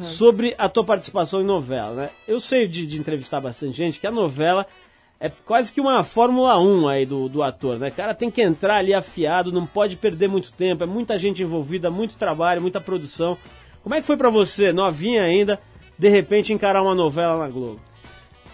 [0.01, 2.09] sobre a tua participação em novela, né?
[2.27, 4.65] Eu sei de, de entrevistar bastante gente que a novela
[5.19, 7.87] é quase que uma Fórmula 1 aí do, do ator, né?
[7.87, 11.41] O cara tem que entrar ali afiado, não pode perder muito tempo, é muita gente
[11.41, 13.37] envolvida, muito trabalho, muita produção.
[13.81, 15.57] Como é que foi pra você, novinha ainda,
[15.97, 17.79] de repente encarar uma novela na Globo?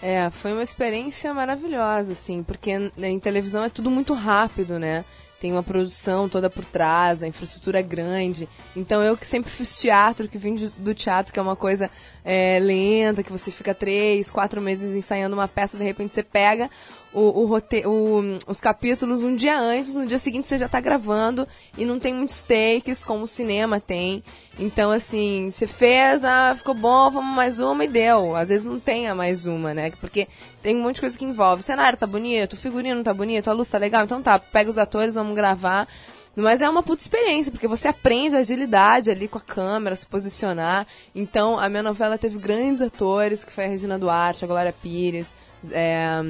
[0.00, 5.04] É, foi uma experiência maravilhosa, assim, porque n- em televisão é tudo muito rápido, né?
[5.44, 8.48] Tem uma produção toda por trás, a infraestrutura é grande.
[8.74, 11.90] Então eu que sempre fiz teatro, que vim do teatro, que é uma coisa
[12.24, 16.70] é, lenta, que você fica três, quatro meses ensaiando uma peça, de repente você pega
[17.14, 20.80] o, o rote- o- os capítulos um dia antes, no dia seguinte você já tá
[20.80, 21.46] gravando
[21.78, 24.22] e não tem muitos takes, como o cinema tem.
[24.58, 28.34] Então, assim, você fez, ah, ficou bom, vamos mais uma e deu.
[28.36, 29.90] Às vezes não tem a mais uma, né?
[30.00, 30.28] Porque
[30.60, 31.60] tem um monte de coisa que envolve.
[31.60, 34.68] O cenário tá bonito, o figurino tá bonito, a luz tá legal, então tá, pega
[34.68, 35.88] os atores, vamos gravar.
[36.36, 40.04] Mas é uma puta experiência, porque você aprende a agilidade ali com a câmera, se
[40.04, 40.84] posicionar.
[41.14, 45.36] Então, a minha novela teve grandes atores, que foi a Regina Duarte, a Glória Pires,
[45.70, 46.20] é,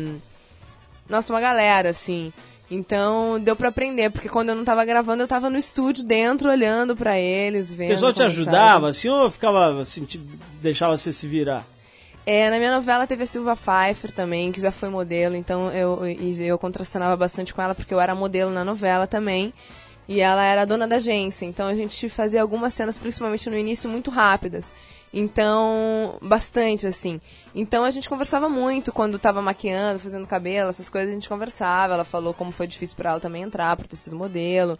[1.14, 2.32] nossa, uma galera, assim.
[2.70, 6.50] Então, deu pra aprender, porque quando eu não tava gravando, eu tava no estúdio dentro,
[6.50, 7.90] olhando pra eles, O vendo.
[7.90, 10.18] pessoal te ajudava, assim, ou ficava assim, te
[10.60, 11.64] deixava você se virar?
[12.26, 16.00] É, na minha novela teve a Silva Pfeiffer também, que já foi modelo, então eu,
[16.06, 19.52] eu contracenava bastante com ela, porque eu era modelo na novela também.
[20.08, 23.88] E ela era dona da agência, então a gente fazia algumas cenas, principalmente no início,
[23.88, 24.74] muito rápidas.
[25.16, 27.20] Então, bastante, assim.
[27.54, 31.94] Então a gente conversava muito quando tava maquiando, fazendo cabelo, essas coisas, a gente conversava.
[31.94, 34.76] Ela falou como foi difícil pra ela também entrar, por ter sido modelo.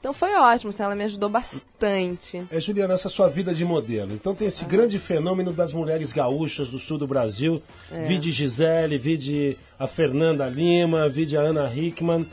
[0.00, 2.42] Então foi ótimo, assim, ela me ajudou bastante.
[2.50, 4.12] É, Juliana, essa sua vida de modelo.
[4.12, 7.62] Então tem esse grande fenômeno das mulheres gaúchas do sul do Brasil.
[8.06, 12.26] Vide Gisele, vide a Fernanda Lima, vide a Ana Hickman.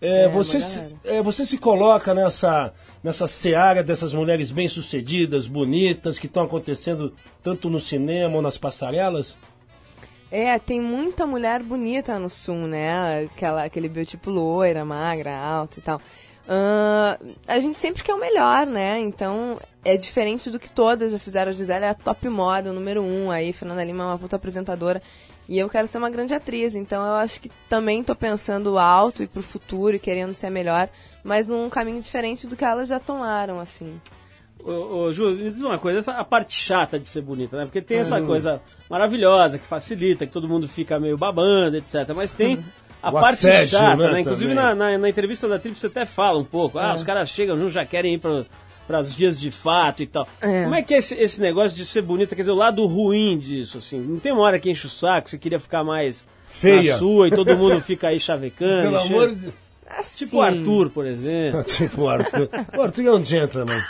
[0.00, 2.72] É, É, você, se, é, você se coloca nessa,
[3.02, 9.38] nessa seara dessas mulheres bem-sucedidas, bonitas, que estão acontecendo tanto no cinema ou nas passarelas?
[10.30, 13.24] É, tem muita mulher bonita no sul, né?
[13.24, 16.00] Aquela, aquele biotipo loira, magra, alta e tal.
[16.46, 18.98] Ahn, a gente sempre quer o melhor, né?
[19.00, 21.50] Então é diferente do que todas já fizeram.
[21.50, 23.30] A Gisele é a top moda, o número um.
[23.30, 25.00] Aí, Fernanda Lima é uma puta apresentadora.
[25.48, 26.74] E eu quero ser uma grande atriz.
[26.74, 30.88] Então eu acho que também tô pensando alto e pro futuro e querendo ser melhor.
[31.24, 33.98] Mas num caminho diferente do que elas já tomaram, assim.
[34.62, 37.64] Ô, ô, Ju, me diz uma coisa, essa a parte chata de ser bonita, né?
[37.64, 42.12] Porque tem essa coisa maravilhosa que facilita, que todo mundo fica meio babando, etc.
[42.14, 42.62] Mas tem
[43.02, 44.20] a O parte assédio, chata, né, né?
[44.20, 46.78] Inclusive na, na, na entrevista da Trip você até fala um pouco.
[46.78, 48.44] Ah, os caras chegam, junto, já querem ir para
[48.96, 50.26] as vias de fato e tal.
[50.40, 50.62] É.
[50.62, 52.34] Como é que é esse, esse negócio de ser bonita?
[52.34, 54.00] Quer dizer, o lado ruim disso, assim.
[54.00, 56.92] Não tem uma hora que enche o saco, você queria ficar mais Feia.
[56.94, 58.82] na sua e todo mundo fica aí chavecando.
[58.96, 59.54] Pelo amor de Deus.
[59.90, 61.64] Assim, Tipo o Arthur, por exemplo.
[61.68, 62.48] tipo o Arthur.
[62.76, 63.82] O Arthur é um gentleman.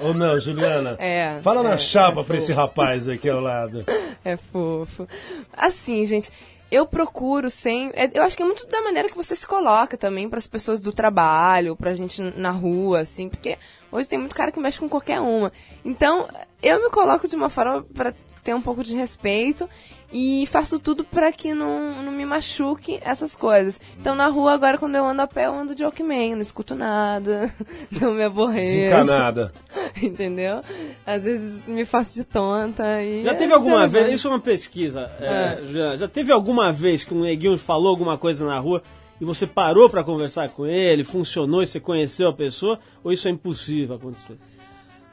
[0.00, 0.96] Ou não, Juliana?
[0.98, 3.84] É, Fala na é, chapa é pra esse rapaz aqui ao lado.
[4.24, 5.08] É fofo.
[5.56, 6.30] Assim, gente,
[6.70, 7.90] eu procuro sem.
[7.94, 10.46] é- Eu acho que é muito da maneira que você se coloca também para as
[10.48, 13.58] pessoas do trabalho, pra gente na rua, assim, porque
[13.90, 15.52] hoje tem muito cara que mexe com qualquer uma.
[15.84, 16.28] Então,
[16.62, 18.12] eu me coloco de uma forma para
[18.44, 19.68] ter um pouco de respeito
[20.12, 23.80] e faço tudo para que não, não me machuque essas coisas.
[24.00, 26.74] Então, na rua, agora, quando eu ando a pé, eu ando de Walkman, não escuto
[26.74, 27.52] nada,
[28.00, 28.74] não me aborreço.
[28.74, 29.52] Desencanada.
[30.02, 30.62] Entendeu?
[31.04, 33.22] Às vezes me faço de tonta e.
[33.24, 34.02] Já é, teve alguma levando.
[34.04, 37.88] vez, isso é uma pesquisa, é, Juliana, já teve alguma vez que um neguinho falou
[37.88, 38.82] alguma coisa na rua
[39.20, 43.28] e você parou pra conversar com ele, funcionou e você conheceu a pessoa, ou isso
[43.28, 44.38] é impossível acontecer?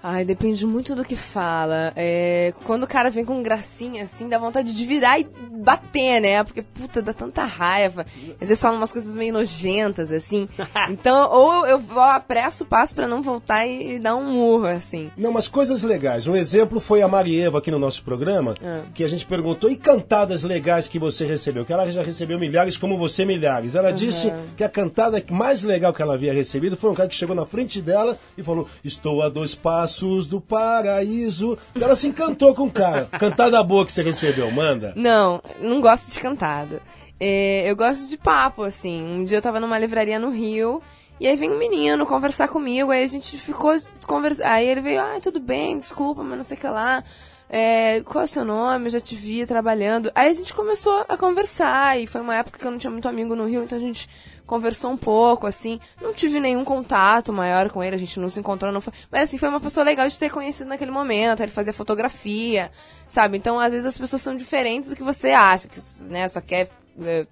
[0.08, 1.91] Ai, depende muito do que fala.
[1.95, 6.43] É, quando o cara vem com gracinha, assim, dá vontade de virar e bater, né?
[6.43, 8.06] Porque, puta, dá tanta raiva.
[8.39, 10.47] Às vezes falam umas coisas meio nojentas, assim.
[10.89, 15.10] Então, ou eu, eu apresso o passo pra não voltar e, dar um murro, assim.
[15.18, 16.28] Não, mas coisas legais.
[16.28, 18.53] Um exemplo foi a Marieva aqui no nosso programa,
[18.93, 21.66] que a gente perguntou, e cantadas legais que você recebeu?
[21.66, 23.74] Que ela já recebeu milhares, como você milhares.
[23.74, 27.16] Ela disse que a cantada mais legal que ela havia recebido foi um cara que
[27.16, 29.95] chegou na frente dela e falou, estou a dois passos
[30.30, 31.58] do paraíso.
[31.74, 33.06] Ela se encantou com o cara.
[33.06, 34.93] Cantada boa que você recebeu, manda.
[34.96, 36.82] Não, não gosto de cantada.
[37.20, 39.02] É, eu gosto de papo, assim.
[39.04, 40.82] Um dia eu tava numa livraria no Rio.
[41.20, 43.74] E aí vem um menino conversar comigo, aí a gente ficou
[44.06, 44.48] conversando.
[44.48, 47.04] Aí ele veio, ah, tudo bem, desculpa, mas não sei o que lá.
[47.50, 48.88] É, qual é o seu nome?
[48.88, 50.12] Eu já te vi trabalhando.
[50.14, 53.08] Aí a gente começou a conversar, e foi uma época que eu não tinha muito
[53.08, 54.10] amigo no Rio, então a gente
[54.46, 55.80] conversou um pouco, assim.
[56.02, 58.93] Não tive nenhum contato maior com ele, a gente não se encontrou, não foi.
[59.12, 61.41] Mas assim, foi uma pessoa legal de ter conhecido naquele momento.
[61.41, 62.72] Ele fazia fotografia,
[63.08, 63.38] sabe?
[63.38, 66.70] Então, às vezes as pessoas são diferentes do que você acha, que né, só quer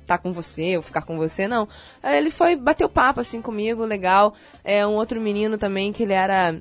[0.02, 1.68] estar com você ou ficar com você, não.
[2.04, 4.34] Ele foi, bateu papo assim comigo, legal.
[4.64, 6.56] É um outro menino também que ele era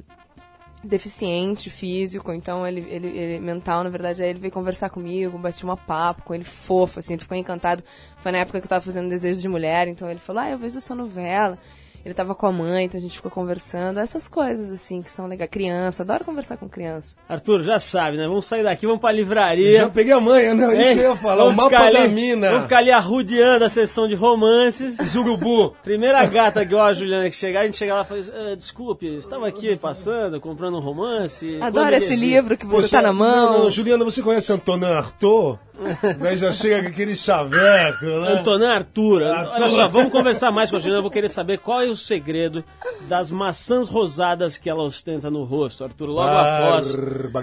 [0.85, 5.63] deficiente físico, então ele, ele, ele mental, na verdade, aí ele veio conversar comigo, bati
[5.65, 7.85] uma papo com ele fofo, assim, ele ficou encantado.
[8.23, 10.59] Foi na época que eu tava fazendo Desejo de Mulher, então ele falou, ah, eu
[10.59, 11.59] vejo sua novela.
[12.05, 13.99] Ele tava com a mãe, então a gente ficou conversando.
[14.01, 15.51] Essas coisas, assim, que são legais.
[15.51, 17.15] Criança, adoro conversar com criança.
[17.29, 18.27] Arthur, já sabe, né?
[18.27, 19.81] Vamos sair daqui, vamos pra livraria.
[19.81, 21.93] Já peguei a manha, não, isso É, que eu ia falar, o vamos mapa ficar
[21.93, 22.49] da ali- mina.
[22.49, 24.97] Vamos ficar ali arrudeando a sessão de romances.
[25.05, 25.75] Zurubu.
[25.83, 28.21] Primeira gata igual a Juliana que chegar, a gente chega lá e fala:
[28.53, 31.59] "Ah, Desculpe, estava aqui passando, comprando um romance.
[31.61, 33.53] Adoro esse livro que você Poxa, tá na mão.
[33.53, 35.59] Não, não, Juliana, você conhece Antonin Artaud?
[36.21, 38.39] Daí já chega com aquele chaveco, né?
[38.39, 39.53] Antonin Arthur, Arthur.
[39.55, 40.99] olha só, vamos conversar mais com a Juliana.
[40.99, 42.65] Eu vou querer saber qual é o segredo
[43.09, 46.97] das maçãs rosadas que ela ostenta no rosto, Arthur, logo após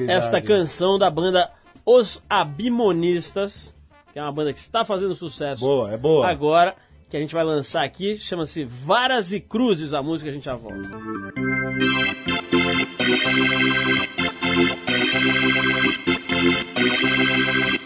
[0.07, 1.49] esta canção da banda
[1.85, 3.73] Os Abimonistas,
[4.11, 6.27] que é uma banda que está fazendo sucesso Boa, é boa.
[6.27, 6.75] agora,
[7.09, 10.55] que a gente vai lançar aqui, chama-se Varas e Cruzes, a música, a gente já
[10.55, 10.89] volta.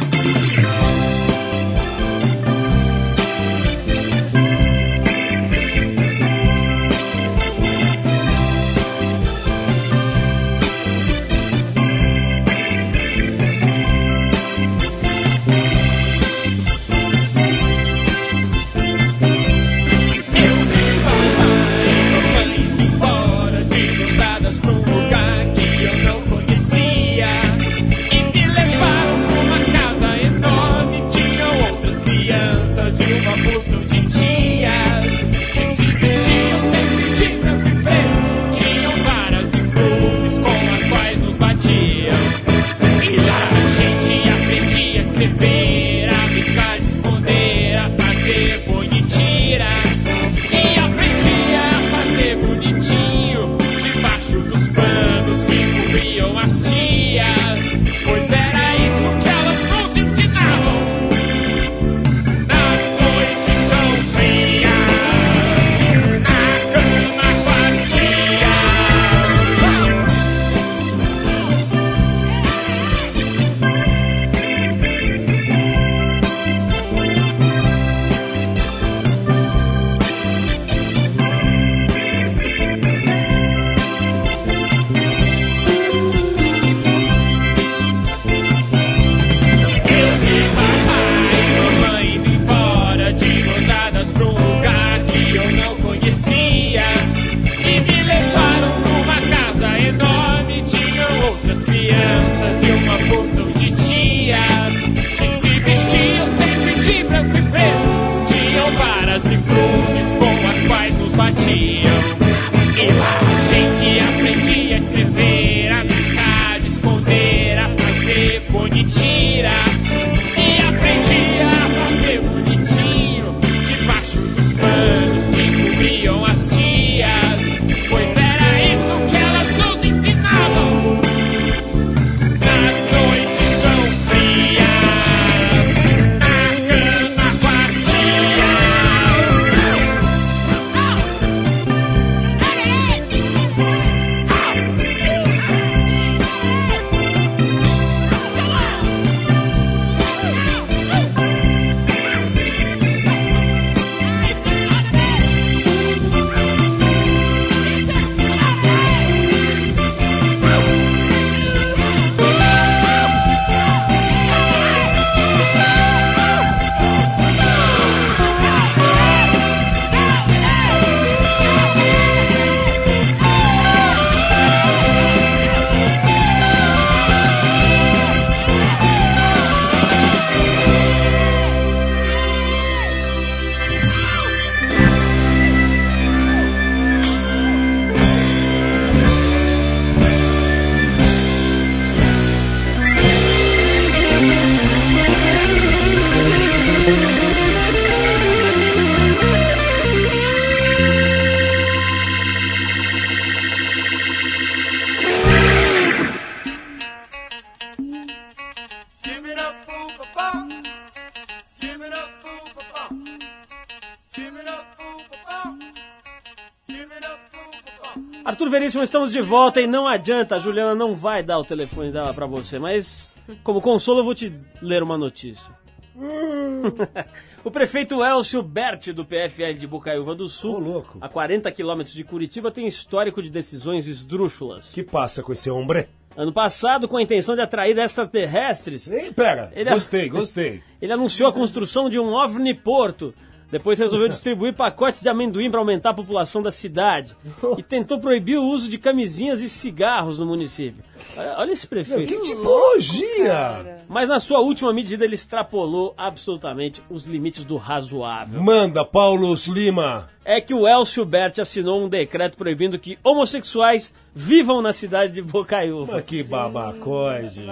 [218.38, 221.90] Arthur Veríssimo, estamos de volta e não adianta, a Juliana não vai dar o telefone
[221.90, 223.10] dela pra você, mas
[223.42, 224.32] como consolo eu vou te
[224.62, 225.52] ler uma notícia.
[227.42, 230.98] o prefeito Elcio Berti, do PFL de Bocaiúva do Sul, louco.
[231.00, 234.72] a 40 quilômetros de Curitiba, tem histórico de decisões esdrúxulas.
[234.72, 235.86] que passa com esse homem?
[236.16, 240.62] Ano passado, com a intenção de atrair extraterrestres, Ei, pera, Ele- gostei, gostei.
[240.80, 243.12] ele anunciou a construção de um ovniporto.
[243.50, 247.16] Depois resolveu distribuir pacotes de amendoim para aumentar a população da cidade.
[247.56, 250.84] E tentou proibir o uso de camisinhas e cigarros no município.
[251.16, 252.12] Olha, esse Meu, prefeito.
[252.12, 253.78] que tipologia!
[253.88, 258.42] Mas na sua última medida ele extrapolou absolutamente os limites do razoável.
[258.42, 260.10] Manda, Paulo Lima.
[260.30, 265.22] É que o Elcio Berti assinou um decreto proibindo que homossexuais vivam na cidade de
[265.22, 265.94] Bocaiúva.
[265.94, 266.22] Mas que.
[266.22, 267.22] Babaca.
[267.22, 267.46] mesmo.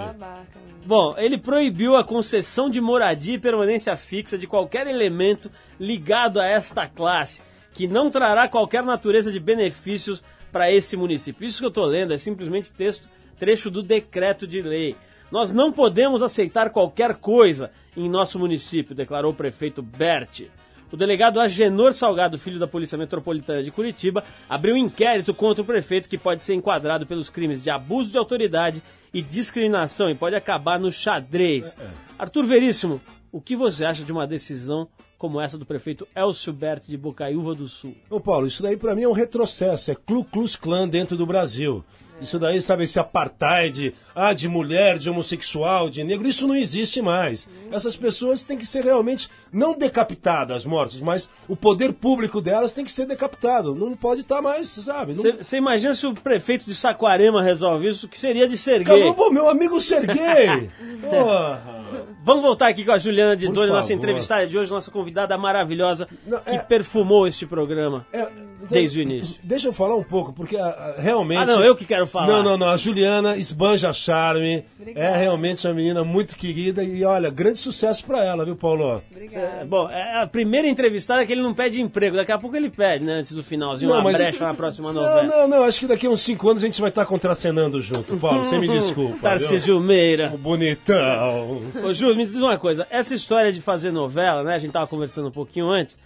[0.85, 5.49] Bom, ele proibiu a concessão de moradia e permanência fixa de qualquer elemento
[5.79, 7.41] ligado a esta classe,
[7.73, 11.47] que não trará qualquer natureza de benefícios para esse município.
[11.47, 13.09] Isso que eu estou lendo é simplesmente texto,
[13.39, 14.95] trecho do decreto de lei.
[15.31, 20.51] Nós não podemos aceitar qualquer coisa em nosso município, declarou o prefeito Berti.
[20.91, 25.65] O delegado Agenor Salgado, filho da Polícia Metropolitana de Curitiba, abriu um inquérito contra o
[25.65, 28.81] prefeito que pode ser enquadrado pelos crimes de abuso de autoridade
[29.13, 31.77] e discriminação e pode acabar no xadrez.
[32.17, 36.87] Arthur Veríssimo, o que você acha de uma decisão como essa do prefeito Elcio Berti
[36.87, 37.95] de Bocaiúva do Sul?
[38.09, 41.25] Ô Paulo, isso daí pra mim é um retrocesso, é Ku Klux Klan dentro do
[41.25, 41.83] Brasil.
[42.21, 47.01] Isso daí, sabe, esse apartheid, ah, de mulher, de homossexual, de negro, isso não existe
[47.01, 47.47] mais.
[47.71, 52.83] Essas pessoas têm que ser realmente, não decapitadas, mortas, mas o poder público delas tem
[52.83, 53.75] que ser decapitado.
[53.75, 55.15] Não pode estar mais, sabe?
[55.15, 55.37] Não...
[55.37, 59.03] Você imagina se o prefeito de Saquarema resolve isso, o que seria de ser gay?
[59.03, 60.71] Acabou, pô, meu amigo Serguei!
[61.01, 61.77] Porra!
[62.23, 66.07] Vamos voltar aqui com a Juliana de Doni, nossa entrevistada de hoje, nossa convidada maravilhosa,
[66.25, 68.05] Não, que é- perfumou este programa.
[68.11, 68.27] É,
[68.69, 69.39] Desde o início.
[69.43, 71.41] Deixa eu falar um pouco, porque ah, ah, realmente.
[71.41, 72.27] Ah, não, eu que quero falar.
[72.27, 72.69] Não, não, não.
[72.69, 74.65] A Juliana esbanja charme.
[74.95, 79.01] É realmente uma menina muito querida e olha, grande sucesso pra ela, viu, Paulo?
[79.33, 82.15] É, bom, é a primeira entrevistada que ele não pede emprego.
[82.15, 83.13] Daqui a pouco ele pede, né?
[83.13, 85.23] Antes do finalzinho, uma brecha na próxima novela.
[85.23, 85.63] Não, não, não.
[85.63, 88.43] Acho que daqui a uns cinco anos a gente vai estar contracenando junto, Paulo.
[88.43, 89.17] Você me desculpa.
[89.19, 90.29] Tarcísio Meira.
[90.29, 90.37] viu?
[90.37, 91.61] Bonitão.
[91.83, 92.87] Ô, Ju, me diz uma coisa.
[92.89, 94.55] Essa história de fazer novela, né?
[94.55, 95.99] A gente tava conversando um pouquinho antes.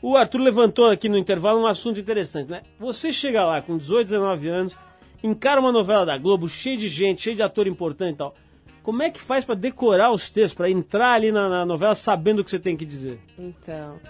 [0.00, 2.62] O Arthur levantou aqui no intervalo um assunto interessante, né?
[2.78, 4.76] Você chega lá com 18, 19 anos,
[5.22, 8.34] encara uma novela da Globo, cheio de gente, cheio de ator importante e tal.
[8.82, 12.40] Como é que faz pra decorar os textos, pra entrar ali na, na novela sabendo
[12.40, 13.20] o que você tem que dizer?
[13.38, 14.00] Então,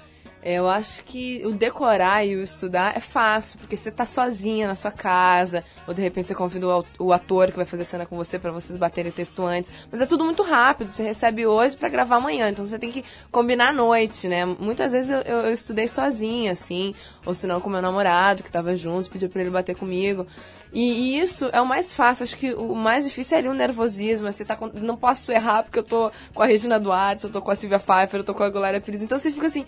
[0.42, 4.74] eu acho que o decorar e o estudar é fácil, porque você tá sozinha na
[4.76, 6.66] sua casa, ou de repente você convida
[6.98, 9.72] o ator que vai fazer cena com você pra vocês baterem o texto antes.
[9.90, 13.04] Mas é tudo muito rápido, você recebe hoje pra gravar amanhã, então você tem que
[13.30, 14.44] combinar à noite, né?
[14.44, 16.94] Muitas vezes eu, eu- eu estudei sozinha, assim,
[17.26, 20.26] ou se não com meu namorado que tava junto, pediu pra ele bater comigo.
[20.72, 23.54] E, e isso é o mais fácil, acho que o mais difícil é ali o
[23.54, 27.30] nervosismo, você tá com, não posso errar porque eu tô com a Regina Duarte, eu
[27.30, 29.64] tô com a Silvia Pfeiffer, eu tô com a Glória Pires, então você fica assim,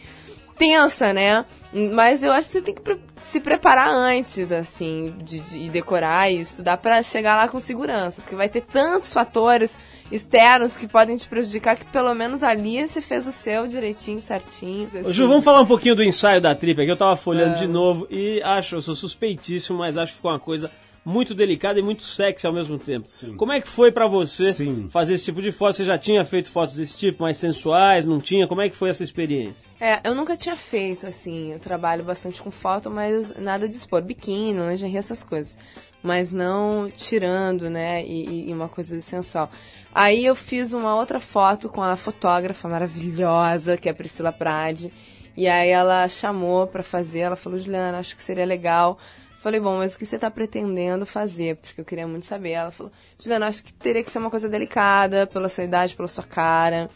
[0.61, 1.47] tensa, né?
[1.95, 2.83] Mas eu acho que você tem que
[3.23, 8.21] se preparar antes, assim, de, de decorar e estudar pra chegar lá com segurança.
[8.21, 9.79] Porque vai ter tantos fatores
[10.13, 14.91] externos que podem te prejudicar que pelo menos ali você fez o seu direitinho, certinho.
[14.93, 15.13] Ô, assim.
[15.13, 16.91] Ju, vamos falar um pouquinho do ensaio da trip aqui.
[16.91, 20.41] Eu tava folhando de novo e acho, eu sou suspeitíssimo, mas acho que ficou uma
[20.41, 20.71] coisa
[21.05, 23.09] muito delicada e muito sexy ao mesmo tempo.
[23.37, 24.89] Como é que foi pra você Sim.
[24.91, 25.77] fazer esse tipo de foto?
[25.77, 28.47] Você já tinha feito fotos desse tipo, mais sensuais, não tinha?
[28.47, 29.55] Como é que foi essa experiência?
[29.81, 34.03] É, eu nunca tinha feito, assim, eu trabalho bastante com foto, mas nada de expor
[34.03, 35.59] biquíni, lingerie, essas coisas.
[36.03, 39.51] Mas não tirando, né, e, e uma coisa sensual.
[39.95, 44.93] Aí eu fiz uma outra foto com a fotógrafa maravilhosa, que é a Priscila Prade.
[45.37, 48.99] E aí ela chamou pra fazer, ela falou, Juliana, acho que seria legal.
[49.41, 51.57] Falei, bom, mas o que você tá pretendendo fazer?
[51.57, 52.51] Porque eu queria muito saber.
[52.51, 56.09] Ela falou, Juliana, acho que teria que ser uma coisa delicada, pela sua idade, pela
[56.09, 56.91] sua cara.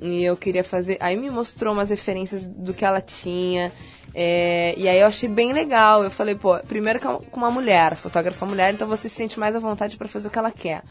[0.00, 0.96] E eu queria fazer.
[0.98, 3.70] Aí me mostrou umas referências do que ela tinha.
[4.14, 6.02] é, e aí eu achei bem legal.
[6.02, 9.38] Eu falei, pô, primeiro que é com uma mulher, fotógrafa mulher, então você se sente
[9.38, 10.82] mais à vontade pra fazer o que ela quer.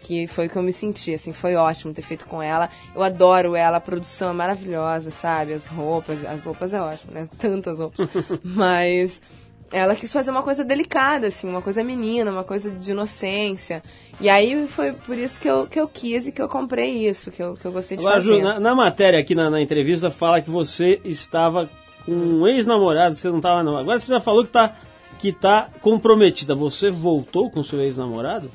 [0.00, 2.68] Que foi o que eu me senti, assim, foi ótimo ter feito com ela.
[2.94, 5.54] Eu adoro ela, a produção é maravilhosa, sabe?
[5.54, 7.26] As roupas, as roupas é ótimo, né?
[7.40, 8.08] Tantas roupas.
[8.44, 9.22] Mas
[9.72, 13.82] ela quis fazer uma coisa delicada, assim, uma coisa menina, uma coisa de inocência.
[14.20, 17.30] E aí foi por isso que eu, que eu quis e que eu comprei isso,
[17.30, 18.36] que eu, que eu gostei de Agora, fazer.
[18.38, 21.68] Ju, na, na matéria aqui na, na entrevista fala que você estava
[22.04, 23.76] com um ex-namorado, que você não estava não.
[23.76, 24.74] Agora você já falou que tá,
[25.18, 26.54] que tá comprometida.
[26.54, 28.50] Você voltou com seu ex-namorado?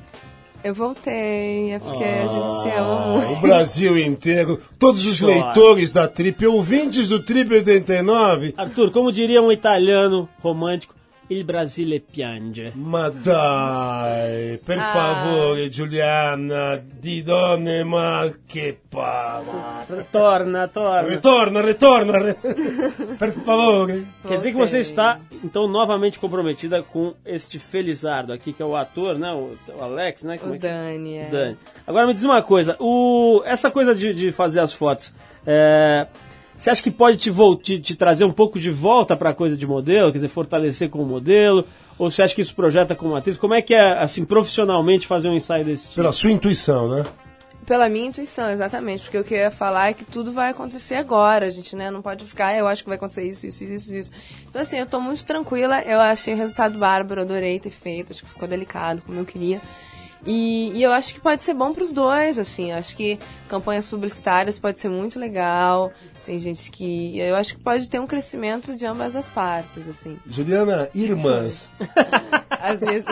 [0.64, 3.32] Eu voltei, é porque a gente se ama Ah, muito.
[3.34, 5.32] o Brasil inteiro, todos os Chora.
[5.32, 8.52] leitores da Trip, ouvintes do Trip 89.
[8.56, 10.95] Arthur, como diria um italiano romântico,
[11.28, 12.70] Il Brasile piange.
[12.76, 14.92] Ma dai, per Ah.
[14.92, 19.42] favore Giuliana, di donne, ma che pa...
[20.10, 21.08] Torna, torna.
[21.08, 22.34] Ritorna, ritorna,
[23.18, 24.04] per favore.
[24.24, 28.76] Quer dizer que você está, então, novamente comprometida com este Felizardo aqui, que é o
[28.76, 29.32] ator, né?
[29.32, 30.38] O, o Alex, né?
[30.38, 31.28] Como O é que- Dani, é.
[31.28, 31.56] Dani.
[31.86, 35.12] Agora me diz uma coisa, o, essa coisa de, de fazer as fotos,
[35.44, 36.06] é,
[36.56, 37.30] você acha que pode te,
[37.62, 40.88] te, te trazer um pouco de volta para a coisa de modelo, quer dizer, fortalecer
[40.88, 41.66] como modelo?
[41.98, 43.38] Ou você acha que isso projeta como atriz?
[43.38, 45.96] Como é que é, assim, profissionalmente fazer um ensaio desse tipo?
[45.96, 47.04] Pela sua intuição, né?
[47.66, 49.02] Pela minha intuição, exatamente.
[49.04, 51.46] Porque o que eu ia falar é que tudo vai acontecer agora.
[51.46, 53.94] A gente né, não pode ficar, "Ah, eu acho que vai acontecer isso, isso, isso,
[53.94, 54.12] isso.
[54.48, 55.82] Então, assim, eu tô muito tranquila.
[55.82, 58.12] Eu achei o resultado bárbaro, adorei ter feito.
[58.12, 59.60] Acho que ficou delicado, como eu queria.
[60.24, 62.72] E, e eu acho que pode ser bom pros dois, assim.
[62.72, 65.92] Acho que campanhas publicitárias pode ser muito legal.
[66.26, 67.18] Tem gente que.
[67.20, 70.18] Eu acho que pode ter um crescimento de ambas as partes, assim.
[70.26, 71.70] Juliana, irmãs.
[72.50, 73.06] Às vezes.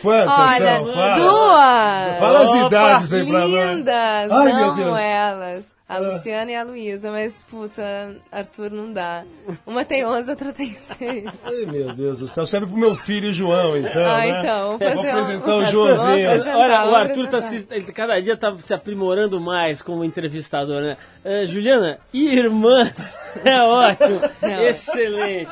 [0.00, 0.28] Quantas
[0.60, 0.86] Olha, são?
[0.94, 1.16] Fala.
[1.16, 2.18] duas!
[2.18, 3.50] Fala as Opa, idades aí pra nós.
[3.76, 4.30] Lindas!
[4.32, 5.00] Ai, meu amo Deus.
[5.00, 5.76] elas.
[5.88, 9.22] A Luciana e a Luísa, mas, puta, Arthur não dá.
[9.64, 11.24] Uma tem 11, outra tem 6.
[11.44, 12.44] Ai, meu Deus do céu.
[12.44, 14.40] Serve pro meu filho João, então, Ah, né?
[14.40, 16.28] então, vou Vou fazer um- apresentar o Arthur, Joãozinho.
[16.28, 17.42] apresentar, Olha, o Arthur tá apresentar.
[17.42, 20.96] se, ele cada dia tá se aprimorando mais como entrevistador, né?
[21.24, 24.62] Eh, Juliana, irmãs, é ótimo, Não.
[24.66, 25.48] excelente.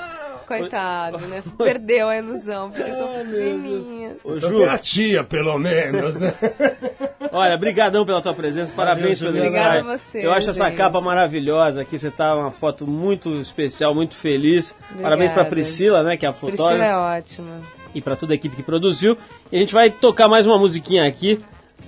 [0.46, 1.42] Coitado, né?
[1.56, 4.16] Perdeu a ilusão, porque são pequenininhas.
[4.22, 6.34] Ô, Ju, a tia, pelo menos, né?
[7.32, 9.48] olha, brigadão pela tua presença, parabéns pelo ensaio.
[9.48, 10.76] Obrigada a você, Eu acho essa gente.
[10.76, 14.74] capa maravilhosa aqui, você tá uma foto muito especial, muito feliz.
[15.00, 15.48] Parabéns pra Obrigada.
[15.48, 16.84] Priscila, né, que é a Priscila fotógrafa.
[16.90, 17.62] é ótima.
[17.94, 19.16] e para toda a equipe que produziu.
[19.50, 21.38] E a gente vai tocar mais uma musiquinha aqui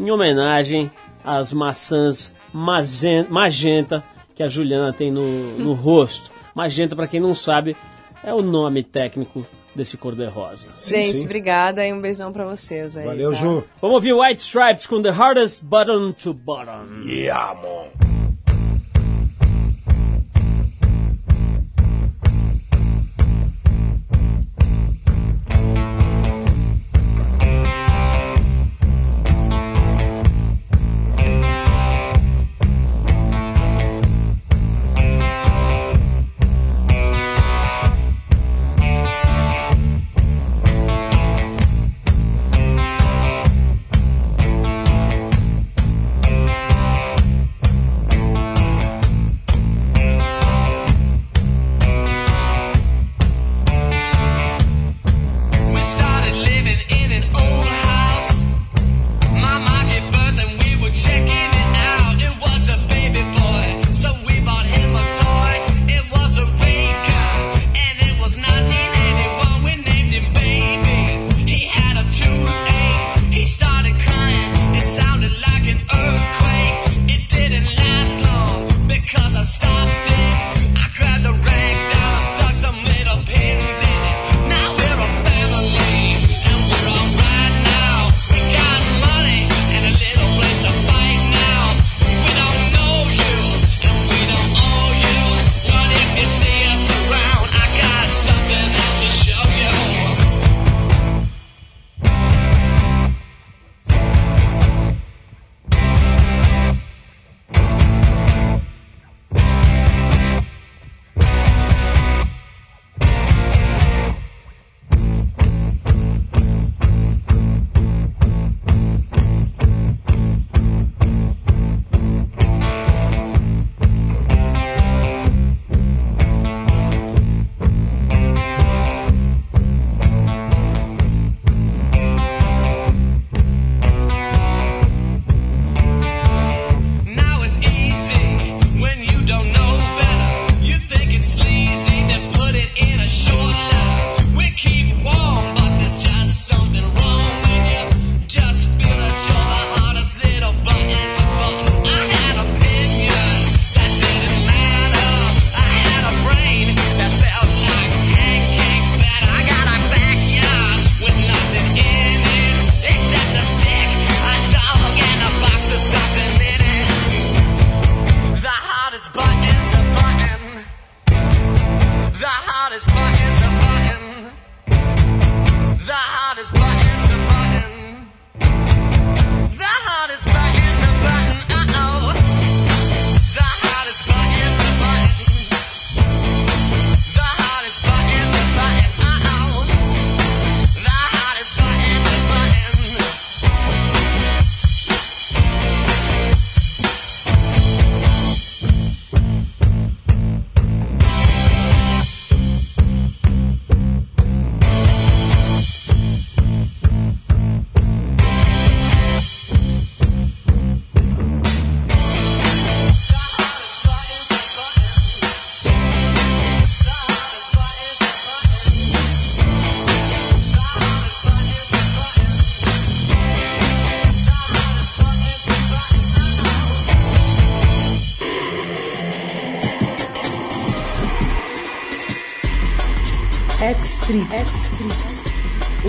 [0.01, 0.91] em homenagem
[1.23, 4.03] às maçãs magenta
[4.37, 6.31] que a Juliana tem no, no rosto.
[6.55, 7.77] Magenta, para quem não sabe,
[8.23, 10.69] é o nome técnico desse cor-de-rosa.
[10.85, 11.25] Gente, sim.
[11.25, 13.05] obrigada e um beijão pra vocês aí.
[13.05, 13.39] Valeu, tá?
[13.39, 13.65] Ju.
[13.81, 17.03] Vamos ouvir White Stripes com The Hardest Button to Button.
[17.05, 18.16] Yeah, mon.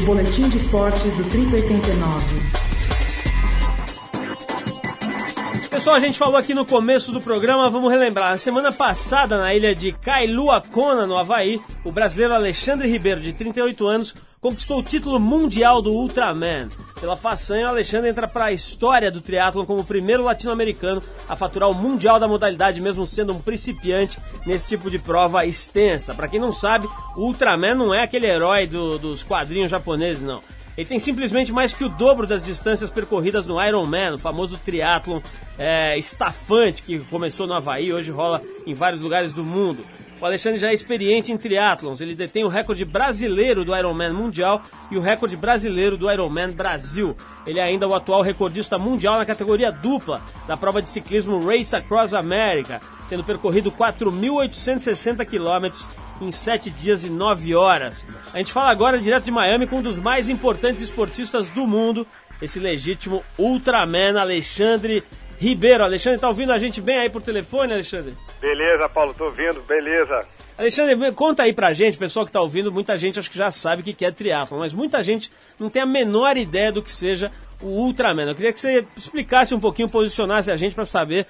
[0.07, 2.35] Boletim de esportes do Trip 89.
[5.69, 8.31] Pessoal, a gente falou aqui no começo do programa, vamos relembrar.
[8.31, 13.33] Na semana passada, na ilha de Kailua Kona, no Havaí, o brasileiro Alexandre Ribeiro, de
[13.33, 16.69] 38 anos, conquistou o título mundial do Ultraman.
[16.99, 21.35] Pela façanha, o Alexandre entra para a história do triatlon como o primeiro latino-americano a
[21.35, 26.15] faturar o mundial da modalidade, mesmo sendo um principiante nesse tipo de prova extensa.
[26.15, 30.41] Para quem não sabe, o Ultraman não é aquele herói do- dos quadrinhos japoneses, não.
[30.75, 35.19] Ele tem simplesmente mais que o dobro das distâncias percorridas no Ironman, o famoso triatlon
[35.57, 39.83] é, estafante que começou no Havaí, hoje rola em vários lugares do mundo.
[40.19, 44.63] O Alexandre já é experiente em triatlons, ele detém o recorde brasileiro do Ironman mundial
[44.89, 47.15] e o recorde brasileiro do Ironman Brasil.
[47.45, 51.75] Ele é ainda o atual recordista mundial na categoria dupla da prova de ciclismo Race
[51.75, 55.87] Across America, tendo percorrido 4.860 quilômetros
[56.19, 58.03] em 7 dias e 9 horas.
[58.33, 62.07] A gente fala agora direto de Miami com um dos mais importantes esportistas do mundo,
[62.41, 65.03] esse legítimo Ultraman Alexandre
[65.37, 65.83] Ribeiro.
[65.83, 68.15] Alexandre, tá ouvindo a gente bem aí por telefone, Alexandre?
[68.39, 70.19] Beleza, Paulo, tô ouvindo, beleza.
[70.57, 73.81] Alexandre, conta aí pra gente, pessoal que tá ouvindo, muita gente acho que já sabe
[73.81, 77.31] o que é triatlon, mas muita gente não tem a menor ideia do que seja
[77.61, 78.27] o Ultraman.
[78.27, 81.25] Eu queria que você explicasse um pouquinho, posicionasse a gente pra saber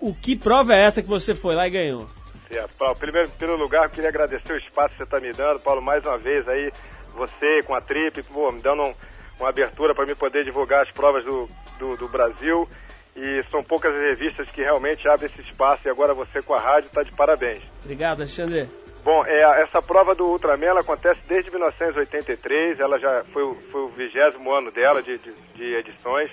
[0.00, 2.06] o que prova é essa que você foi lá e ganhou.
[2.48, 2.94] Certo, Paulo.
[2.96, 6.04] Primeiro, primeiro lugar, eu queria agradecer o espaço que você está me dando, Paulo, mais
[6.04, 6.70] uma vez aí,
[7.14, 8.94] você com a Trip, pô, me dando um-
[9.40, 12.68] uma abertura para mim poder divulgar as provas do, do, do Brasil.
[13.16, 16.58] E são poucas as revistas que realmente abrem esse espaço e agora você com a
[16.60, 17.62] rádio está de parabéns.
[17.84, 18.68] Obrigado, Alexandre.
[19.04, 23.82] Bom, é, essa prova do Ultraman ela acontece desde 1983, ela já foi, o- foi
[23.82, 26.30] o vigésimo ano dela de, de, de edições.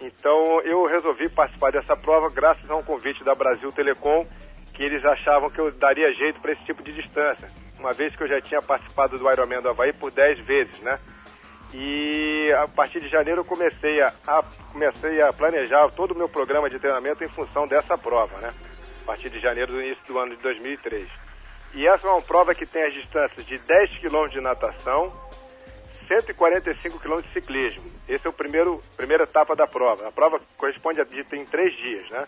[0.00, 4.26] Então eu resolvi participar dessa prova graças a um convite da Brasil Telecom,
[4.74, 7.48] que eles achavam que eu daria jeito para esse tipo de distância,
[7.78, 10.98] uma vez que eu já tinha participado do Ironman do Havaí por 10 vezes, né?
[11.72, 14.42] E a partir de janeiro eu comecei a, a-
[14.72, 18.52] comecei a planejar todo o meu programa de treinamento em função dessa prova, né?
[19.02, 21.08] A partir de janeiro do início do ano de 2003.
[21.74, 25.12] E essa é uma prova que tem as distâncias de 10 km de natação,
[26.08, 27.88] 145 km de ciclismo.
[28.08, 30.08] Esse é o primeiro primeira etapa da prova.
[30.08, 32.26] A prova corresponde a tem três dias, né?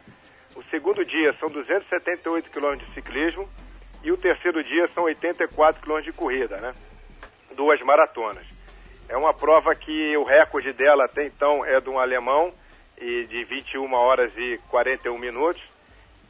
[0.54, 3.48] O segundo dia são 278 km de ciclismo
[4.04, 6.72] e o terceiro dia são 84 km de corrida, né?
[7.56, 8.46] Duas maratonas.
[9.08, 12.52] É uma prova que o recorde dela até então é de um alemão
[12.98, 15.62] e de 21 horas e 41 minutos.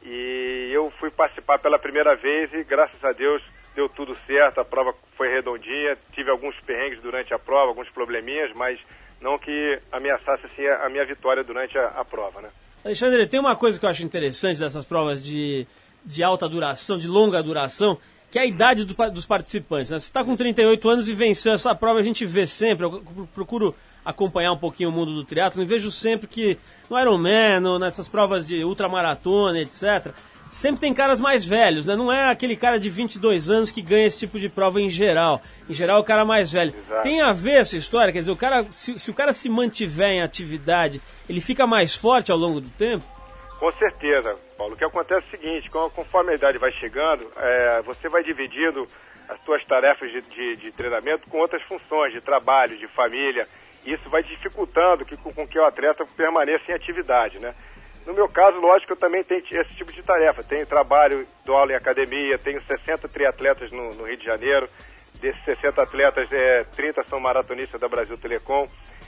[0.03, 3.41] E eu fui participar pela primeira vez e graças a Deus
[3.75, 8.51] deu tudo certo, a prova foi redondinha, tive alguns perrengues durante a prova, alguns probleminhas,
[8.55, 8.79] mas
[9.19, 12.49] não que ameaçasse assim, a minha vitória durante a, a prova, né?
[12.83, 15.65] Alexandre, tem uma coisa que eu acho interessante dessas provas de,
[16.05, 17.97] de alta duração, de longa duração,
[18.33, 19.91] que é a idade do dos participantes.
[19.91, 19.99] Né?
[19.99, 23.27] Você está com 38 anos e venceu essa prova, a gente vê sempre, eu pro-
[23.27, 26.57] procuro acompanhar um pouquinho o mundo do triatlo e vejo sempre que
[26.89, 30.11] no Ironman, no- nessas provas de ultramaratona, etc.,
[30.49, 31.95] sempre tem caras mais velhos, né?
[31.95, 35.39] Não é aquele cara de 22 anos que ganha esse tipo de prova em geral.
[35.69, 36.73] Em geral, é o cara mais velho.
[36.75, 37.03] Exato.
[37.03, 38.11] Tem a ver essa história?
[38.11, 41.93] Quer dizer, o cara, se, se o cara se mantiver em atividade, ele fica mais
[41.95, 43.03] forte ao longo do tempo?
[43.63, 44.73] Com certeza, Paulo.
[44.73, 48.85] O que acontece é o seguinte, conforme a idade vai chegando, é, você vai dividindo
[49.29, 53.47] as suas tarefas de, de- de treinamento com outras funções, de trabalho, de família.
[53.85, 57.55] E isso vai dificultando que, com, com que o atleta permaneça em atividade, né?
[58.05, 60.43] No meu caso, lógico, eu também tenho esse tipo de tarefa.
[60.43, 64.67] Tenho trabalho, dou aula em academia, tenho 60 triatletas no, no Rio de Janeiro.
[65.21, 68.67] Desses 60 atletas, é, 30 são maratonistas da Brasil Telecom.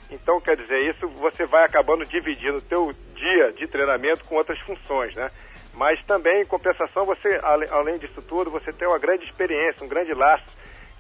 [0.10, 4.60] Então, quer dizer, isso você vai acabando dividindo o teu dia de treinamento com outras
[4.62, 5.32] funções, né?
[5.74, 7.40] Mas também, em compensação, você,
[7.72, 10.46] além disso tudo, você tem uma grande experiência, um grande laço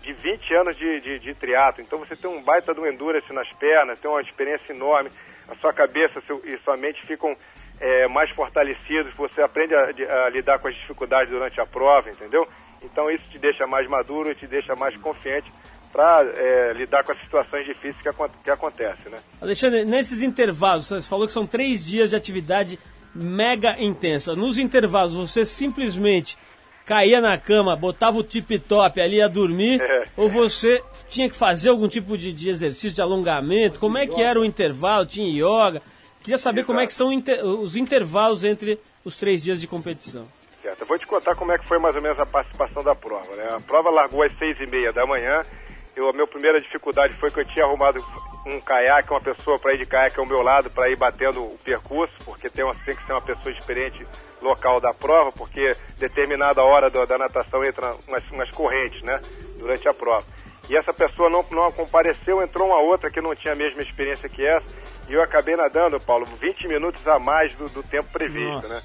[0.01, 1.81] de 20 anos de, de, de triatlo.
[1.83, 5.09] Então você tem um baita do endurance nas pernas, tem uma experiência enorme.
[5.47, 7.35] A sua cabeça seu- e sua mente ficam
[7.79, 12.47] é, mais fortalecidos, você aprende a, a lidar com as dificuldades durante a prova, entendeu?
[12.81, 15.51] Então isso te deixa mais maduro te deixa mais confiante
[15.95, 18.09] para lidar com as situações difíceis que,
[18.43, 19.17] que acontecem, né?
[19.41, 22.77] Alexandre, nesses intervalos, você falou que são três dias de atividade
[23.13, 24.35] mega intensa.
[24.35, 26.37] Nos intervalos, você simplesmente
[26.85, 30.03] caía na cama, botava o tip-top ali a dormir, É.
[30.17, 33.79] ou você tinha que fazer algum tipo de, de exercício de alongamento?
[33.79, 35.05] Como é que era o intervalo?
[35.05, 35.81] Tinha yoga?
[36.21, 37.09] Queria saber como é que são
[37.61, 40.23] os intervalos entre os três dias de competição.
[40.61, 40.81] Certo.
[40.81, 43.33] Eu vou te contar como é que foi mais ou menos a participação da prova.
[43.35, 43.47] Né?
[43.55, 45.41] A prova largou às seis e meia da manhã.
[45.95, 48.03] Eu, a minha primeira dificuldade foi que eu tinha arrumado
[48.45, 51.57] um caiaque, uma pessoa para ir de caiaque ao meu lado, para ir batendo o
[51.63, 54.05] percurso, porque tem, uma, tem que ser uma pessoa experiente
[54.41, 59.19] local da prova, porque determinada hora do- da natação entra umas, umas correntes, né,
[59.57, 60.25] durante a prova.
[60.69, 64.27] E essa pessoa não, não compareceu, entrou uma outra que não tinha a mesma experiência
[64.27, 64.65] que essa,
[65.07, 68.67] e eu acabei nadando, Paulo, 20 minutos a mais do, do tempo previsto, Nossa.
[68.67, 68.81] né?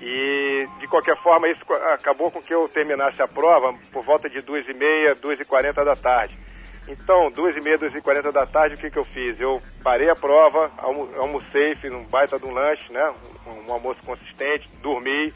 [0.00, 4.38] E, de qualquer forma, isso acabou com que eu terminasse a prova por volta de
[4.42, 6.38] 2h30, 2h40 da tarde.
[6.88, 9.38] Então, 2h30, 2h40 da tarde, o que, que eu fiz?
[9.38, 13.12] Eu parei a prova, almo- almocei, fiz um baita de um lanche, né?
[13.46, 15.32] Um, um almoço consistente, dormi,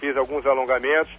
[0.00, 1.12] fiz alguns alongamentos,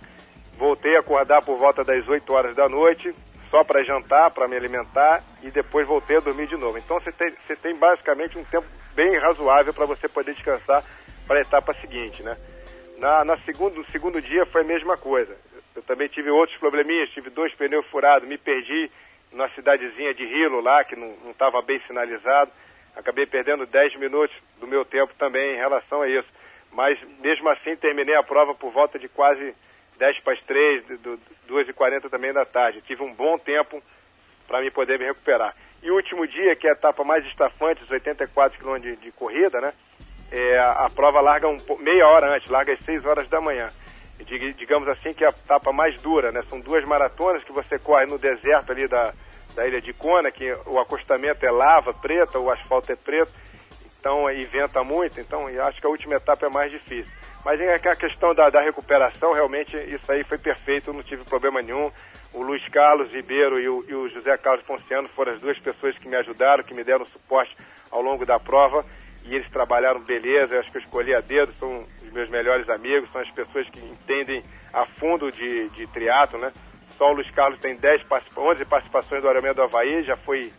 [0.58, 3.16] voltei a acordar por volta das 8 horas da noite,
[3.50, 6.78] só para jantar, para me alimentar, e depois voltei a dormir de novo.
[6.78, 10.84] Então, você tem, você tem basicamente um tempo bem razoável para você poder descansar
[11.26, 12.36] para a etapa seguinte, né?
[13.00, 15.36] Na, na segundo, no segundo dia foi a mesma coisa.
[15.74, 18.92] Eu também tive outros probleminhas, tive dois pneus furados, me perdi
[19.32, 22.52] numa cidadezinha de Hilo lá, que não estava bem sinalizado.
[22.98, 26.28] Acabei perdendo 10 minutos do meu tempo também em relação a isso.
[26.74, 29.56] Mas mesmo assim terminei a prova por volta de quase
[29.98, 32.82] 10 para as 3, do, do, 2h40 também da tarde.
[32.82, 33.82] Tive um bom tempo
[34.46, 35.56] para me poder me recuperar.
[35.82, 39.12] E o último dia, que é a etapa mais estafante, os 84 km de, de
[39.14, 39.74] corrida, né?
[40.32, 43.68] É, a, prova larga um, meia hora antes, larga às 6 horas da manhã.
[44.20, 46.42] Dig- digamos assim que é a etapa mais dura, né?
[46.50, 49.12] São duas maratonas que você corre no deserto ali da,
[49.56, 53.32] da ilha de Kona, que o acostamento é lava preta, o asfalto é preto,
[54.00, 57.12] então aí venta muito, então acho que a última etapa é mais difícil.
[57.44, 61.62] Mas em a questão da, da recuperação, realmente isso aí foi perfeito, não tive problema
[61.62, 61.90] nenhum.
[62.34, 65.98] O Luiz Carlos Ribeiro e o, e o José Carlos Ponciano foram as duas pessoas
[65.98, 67.56] que me ajudaram, que me deram suporte
[67.90, 68.86] ao longo da prova.
[69.30, 72.68] E eles trabalharam beleza, eu acho que eu escolhi a dedo, são os meus melhores
[72.68, 76.52] amigos, são as pessoas que entendem a fundo de, de triatlo, né?
[76.98, 80.52] Só o Luiz Carlos tem 10 participa 11 participações do Ironman do Havaí, já foi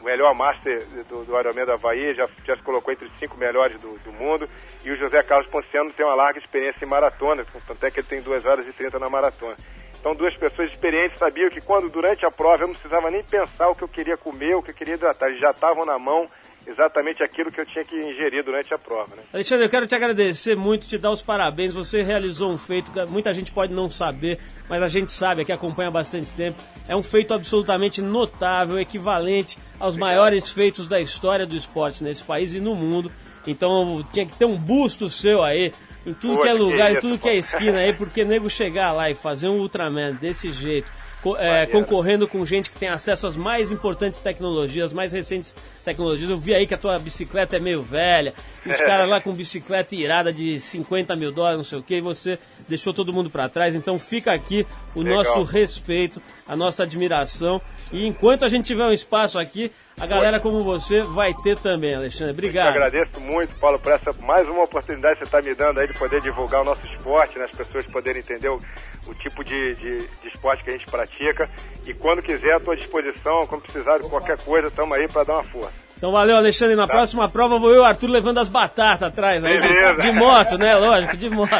[0.00, 3.36] o melhor master do, do Ironman do Havaí, já, já se colocou entre os cinco
[3.38, 4.48] melhores do, do mundo.
[4.84, 8.08] E o José Carlos Ponciano tem uma larga experiência em maratona, tanto é que ele
[8.08, 9.56] tem 2 horas e 30 na maratona.
[10.00, 13.68] Então, duas pessoas experientes sabiam que quando, durante a prova, eu não precisava nem pensar
[13.68, 15.28] o que eu queria comer, o que eu queria hidratar.
[15.28, 16.28] Eles já estavam na mão
[16.66, 19.22] exatamente aquilo que eu tinha que ingerir durante a prova, né?
[19.32, 21.72] Alexandre, eu quero te agradecer muito, te dar os parabéns.
[21.74, 24.38] Você realizou um feito que muita gente pode não saber,
[24.68, 26.60] mas a gente sabe, aqui acompanha há bastante tempo.
[26.88, 32.52] É um feito absolutamente notável, equivalente aos maiores feitos da história do esporte nesse país
[32.52, 33.12] e no mundo.
[33.46, 35.72] Então tinha que ter um busto seu aí,
[36.06, 38.24] em tudo Pô, que é que lugar, em isso, tudo que é esquina aí, porque
[38.24, 40.90] nego chegar lá e fazer um Ultraman desse jeito,
[41.22, 46.30] co- é, concorrendo com gente que tem acesso às mais importantes tecnologias, mais recentes tecnologias.
[46.30, 48.32] Eu vi aí que a tua bicicleta é meio velha,
[48.64, 52.00] os caras lá com bicicleta irada de 50 mil dólares, não sei o que, e
[52.00, 52.38] você
[52.68, 53.74] deixou todo mundo pra trás.
[53.74, 55.18] Então fica aqui o Legal.
[55.24, 57.60] nosso respeito, a nossa admiração.
[57.92, 61.94] E enquanto a gente tiver um espaço aqui, a galera como você vai ter também,
[61.94, 62.28] Alexandre.
[62.28, 62.68] Eu Obrigado.
[62.68, 65.94] agradeço muito, Paulo, por essa mais uma oportunidade que você está me dando aí de
[65.94, 67.46] poder divulgar o nosso esporte, né?
[67.46, 68.60] as pessoas poderem entender o,
[69.06, 71.48] o tipo de, de, de esporte que a gente pratica.
[71.86, 73.46] E quando quiser, à disposição.
[73.46, 75.85] Quando precisar de qualquer coisa, estamos aí para dar uma força.
[75.96, 76.76] Então valeu, Alexandre.
[76.76, 80.12] Na próxima prova vou eu e o Arthur levando as batatas atrás aí, de, de
[80.12, 80.74] moto, né?
[80.76, 81.50] Lógico, de moto.